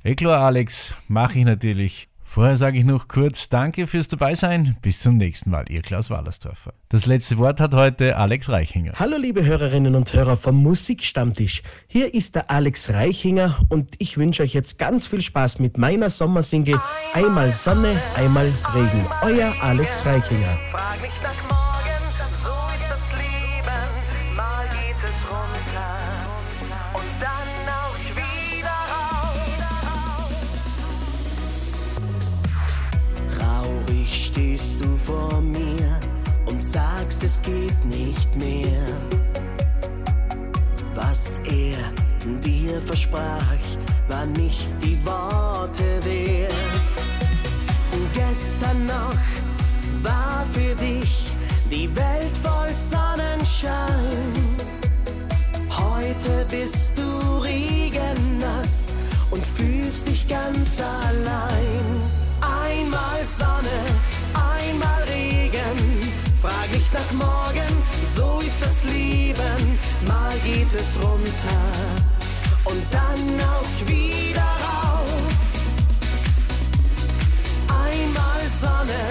Eh 0.03 0.15
klar, 0.15 0.43
Alex, 0.43 0.93
mache 1.07 1.39
ich 1.39 1.45
natürlich. 1.45 2.09
Vorher 2.34 2.58
sage 2.58 2.80
ich 2.80 2.84
noch 2.84 3.08
kurz 3.08 3.48
Danke 3.48 3.86
fürs 3.86 4.08
Dabeisein. 4.08 4.76
Bis 4.82 5.02
zum 5.02 5.18
nächsten 5.18 5.52
Mal, 5.52 5.66
Ihr 5.70 5.84
Klaus 5.84 6.10
Wallersdorfer. 6.10 6.74
Das 6.90 7.06
letzte 7.06 7.38
Wort 7.38 7.60
hat 7.60 7.76
heute 7.76 8.18
Alex 8.18 8.50
Reichinger. 8.50 8.94
Hallo 8.96 9.18
liebe 9.18 9.46
Hörerinnen 9.46 9.94
und 9.94 10.12
Hörer 10.12 10.36
vom 10.36 10.56
Musikstammtisch. 10.56 11.62
Hier 11.86 12.12
ist 12.12 12.34
der 12.34 12.50
Alex 12.50 12.90
Reichinger 12.90 13.60
und 13.70 13.94
ich 14.00 14.18
wünsche 14.18 14.42
euch 14.42 14.56
jetzt 14.56 14.80
ganz 14.80 15.06
viel 15.06 15.22
Spaß 15.22 15.60
mit 15.60 15.78
meiner 15.78 16.10
Sommersingle 16.10 16.82
Einmal 17.14 17.54
Sonne, 17.54 18.02
einmal 18.16 18.52
Regen. 18.74 19.06
Euer 19.22 19.54
Alex 19.62 20.04
Reichinger. 20.04 20.58
Vor 35.06 35.41
mir 35.41 35.99
und 36.45 36.62
sagst, 36.62 37.24
es 37.24 37.41
geht 37.41 37.86
nicht 37.86 38.36
mehr. 38.36 38.86
Was 40.95 41.38
er 41.45 41.80
dir 42.39 42.80
versprach, 42.82 43.64
war 44.08 44.26
nicht 44.26 44.70
die 44.82 44.97
Worte 45.06 46.04
wert. 46.04 46.54
Gestern 48.14 48.88
noch 48.88 49.16
war 50.01 50.45
für 50.51 50.76
dich 50.76 51.28
die 51.70 51.89
Welt 51.95 52.36
voll 52.38 52.74
Sonnenschein. 52.74 54.34
Heute 55.70 56.45
bist 56.49 56.93
du 56.97 57.38
regennass 57.39 58.95
und 59.32 59.45
fühlst 59.45 60.08
dich 60.08 60.28
ganz 60.28 60.80
allein. 60.80 61.86
Einmal 62.41 63.24
Sonne, 63.26 63.80
einmal 64.34 65.04
Regen. 65.04 66.12
Frag 66.42 66.72
nicht 66.72 66.94
nach 66.94 67.12
morgen, 67.14 67.72
so 68.16 68.40
ist 68.40 68.62
das 68.62 68.84
Leben. 68.92 69.80
Mal 70.08 70.36
geht 70.44 70.74
es 70.74 70.96
runter 71.02 71.64
und 72.66 72.84
dann 72.92 73.22
auch 73.54 73.88
wieder 73.88 74.50
rauf. 74.68 75.24
Einmal 77.68 78.42
Sonne, 78.62 79.04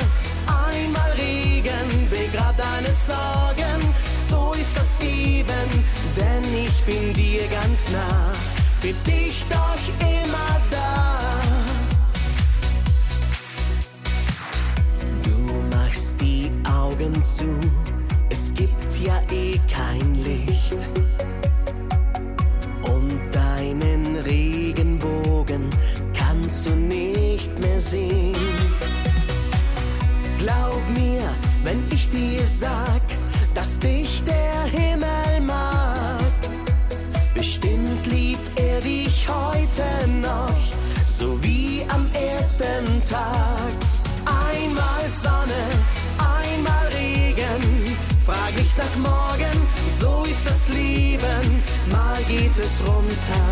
einmal 0.46 1.12
Regen, 1.12 2.08
begrab 2.10 2.56
deine 2.56 2.92
Sorgen, 3.06 3.94
so 4.28 4.52
ist 4.52 4.76
das 4.76 5.06
eben, 5.06 5.68
denn 6.16 6.44
ich 6.64 6.84
bin 6.84 7.12
dir 7.12 7.46
ganz 7.48 7.88
nah, 7.90 8.32
für 8.80 8.92
dich 9.10 9.44
doch 9.48 9.82
immer 10.00 10.60
da. 10.70 11.21
Machst 15.92 16.18
die 16.22 16.50
Augen 16.66 17.22
zu, 17.22 17.44
es 18.30 18.54
gibt 18.54 18.98
ja 19.04 19.20
eh 19.30 19.60
kein 19.70 20.14
Licht. 20.14 20.88
Und 22.82 23.20
deinen 23.30 24.16
Regenbogen 24.16 25.68
kannst 26.14 26.64
du 26.66 26.70
nicht 26.70 27.58
mehr 27.58 27.78
sehen. 27.78 28.56
Glaub 30.38 30.80
mir, 30.94 31.28
wenn 31.62 31.84
ich 31.90 32.08
dir 32.08 32.42
sag, 32.46 33.02
dass 33.54 33.78
dich 33.78 34.24
der 34.24 34.80
Himmel 34.80 35.42
mag. 35.46 36.22
Bestimmt 37.34 38.06
liebt 38.06 38.50
er 38.58 38.80
dich 38.80 39.28
heute 39.28 40.08
noch, 40.22 40.62
so 41.18 41.42
wie 41.44 41.84
am 41.88 42.06
ersten 42.14 42.86
Tag. 43.06 44.01
Einmal 44.62 45.04
Sonne, 45.10 45.62
einmal 46.18 46.86
Regen, 46.94 47.96
frag 48.24 48.54
nicht 48.56 48.76
nach 48.78 48.96
morgen, 48.96 49.56
so 50.00 50.22
ist 50.24 50.46
das 50.46 50.68
Leben. 50.68 51.62
Mal 51.90 52.22
geht 52.28 52.56
es 52.56 52.80
runter 52.86 53.48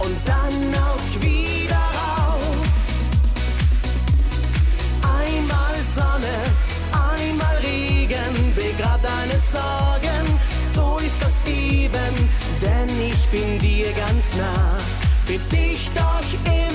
und 0.00 0.16
dann 0.26 0.74
auch 0.74 1.22
wieder 1.22 1.84
rauf. 2.00 2.66
Einmal 5.02 5.76
Sonne, 5.94 6.36
einmal 6.92 7.56
Regen, 7.62 8.54
begrab 8.54 9.00
deine 9.02 9.38
Sorgen, 9.50 10.38
so 10.74 10.98
ist 10.98 11.16
das 11.22 11.34
eben, 11.50 12.14
denn 12.60 12.88
ich 13.00 13.22
bin 13.30 13.58
dir 13.58 13.90
ganz 13.92 14.34
nah, 14.36 14.76
für 15.24 15.38
dich 15.56 15.90
doch 15.94 16.50
immer 16.52 16.71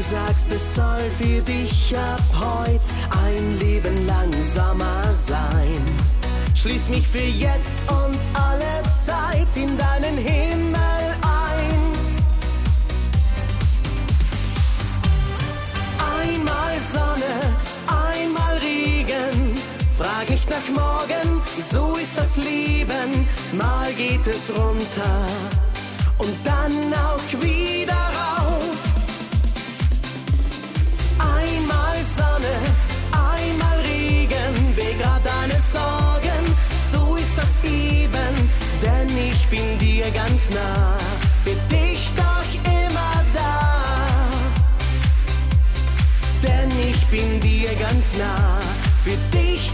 Du 0.00 0.06
sagst, 0.06 0.50
es 0.50 0.76
soll 0.76 1.10
für 1.18 1.42
dich 1.42 1.94
ab 1.94 2.22
heut 2.32 2.80
ein 3.26 3.58
Leben 3.58 4.06
lang 4.06 4.32
Sommer 4.42 5.04
sein. 5.12 5.82
Schließ 6.54 6.88
mich 6.88 7.06
für 7.06 7.18
jetzt 7.18 7.80
und 7.86 8.18
alle 8.32 8.82
Zeit 9.04 9.54
in 9.56 9.76
deinen 9.76 10.16
Himmel 10.16 11.04
ein. 11.20 11.80
Einmal 16.18 16.80
Sonne, 16.80 17.34
einmal 17.86 18.56
Regen. 18.56 19.54
Frag 19.98 20.30
nicht 20.30 20.48
nach 20.48 20.68
morgen, 20.74 21.42
so 21.70 21.96
ist 21.96 22.16
das 22.16 22.38
Leben. 22.38 23.28
Mal 23.52 23.92
geht 23.92 24.26
es 24.26 24.48
runter 24.48 25.26
und 26.16 26.34
dann 26.42 26.94
auch 26.94 27.42
wieder 27.42 27.92
rauf. 27.92 28.39
Sonne, 32.40 32.56
einmal 33.12 33.78
Regen, 33.80 34.74
begrab 34.74 35.22
deine 35.24 35.60
Sorgen, 35.72 36.56
so 36.92 37.16
ist 37.16 37.36
das 37.36 37.70
eben, 37.70 38.50
denn 38.82 39.08
ich 39.16 39.46
bin 39.48 39.78
dir 39.78 40.10
ganz 40.10 40.50
nah, 40.50 40.96
für 41.44 41.56
dich 41.74 42.10
doch 42.16 42.48
immer 42.64 43.24
da. 43.34 44.06
Denn 46.42 46.70
ich 46.88 47.04
bin 47.06 47.40
dir 47.40 47.70
ganz 47.74 48.16
nah, 48.18 48.58
für 49.04 49.16
dich 49.36 49.70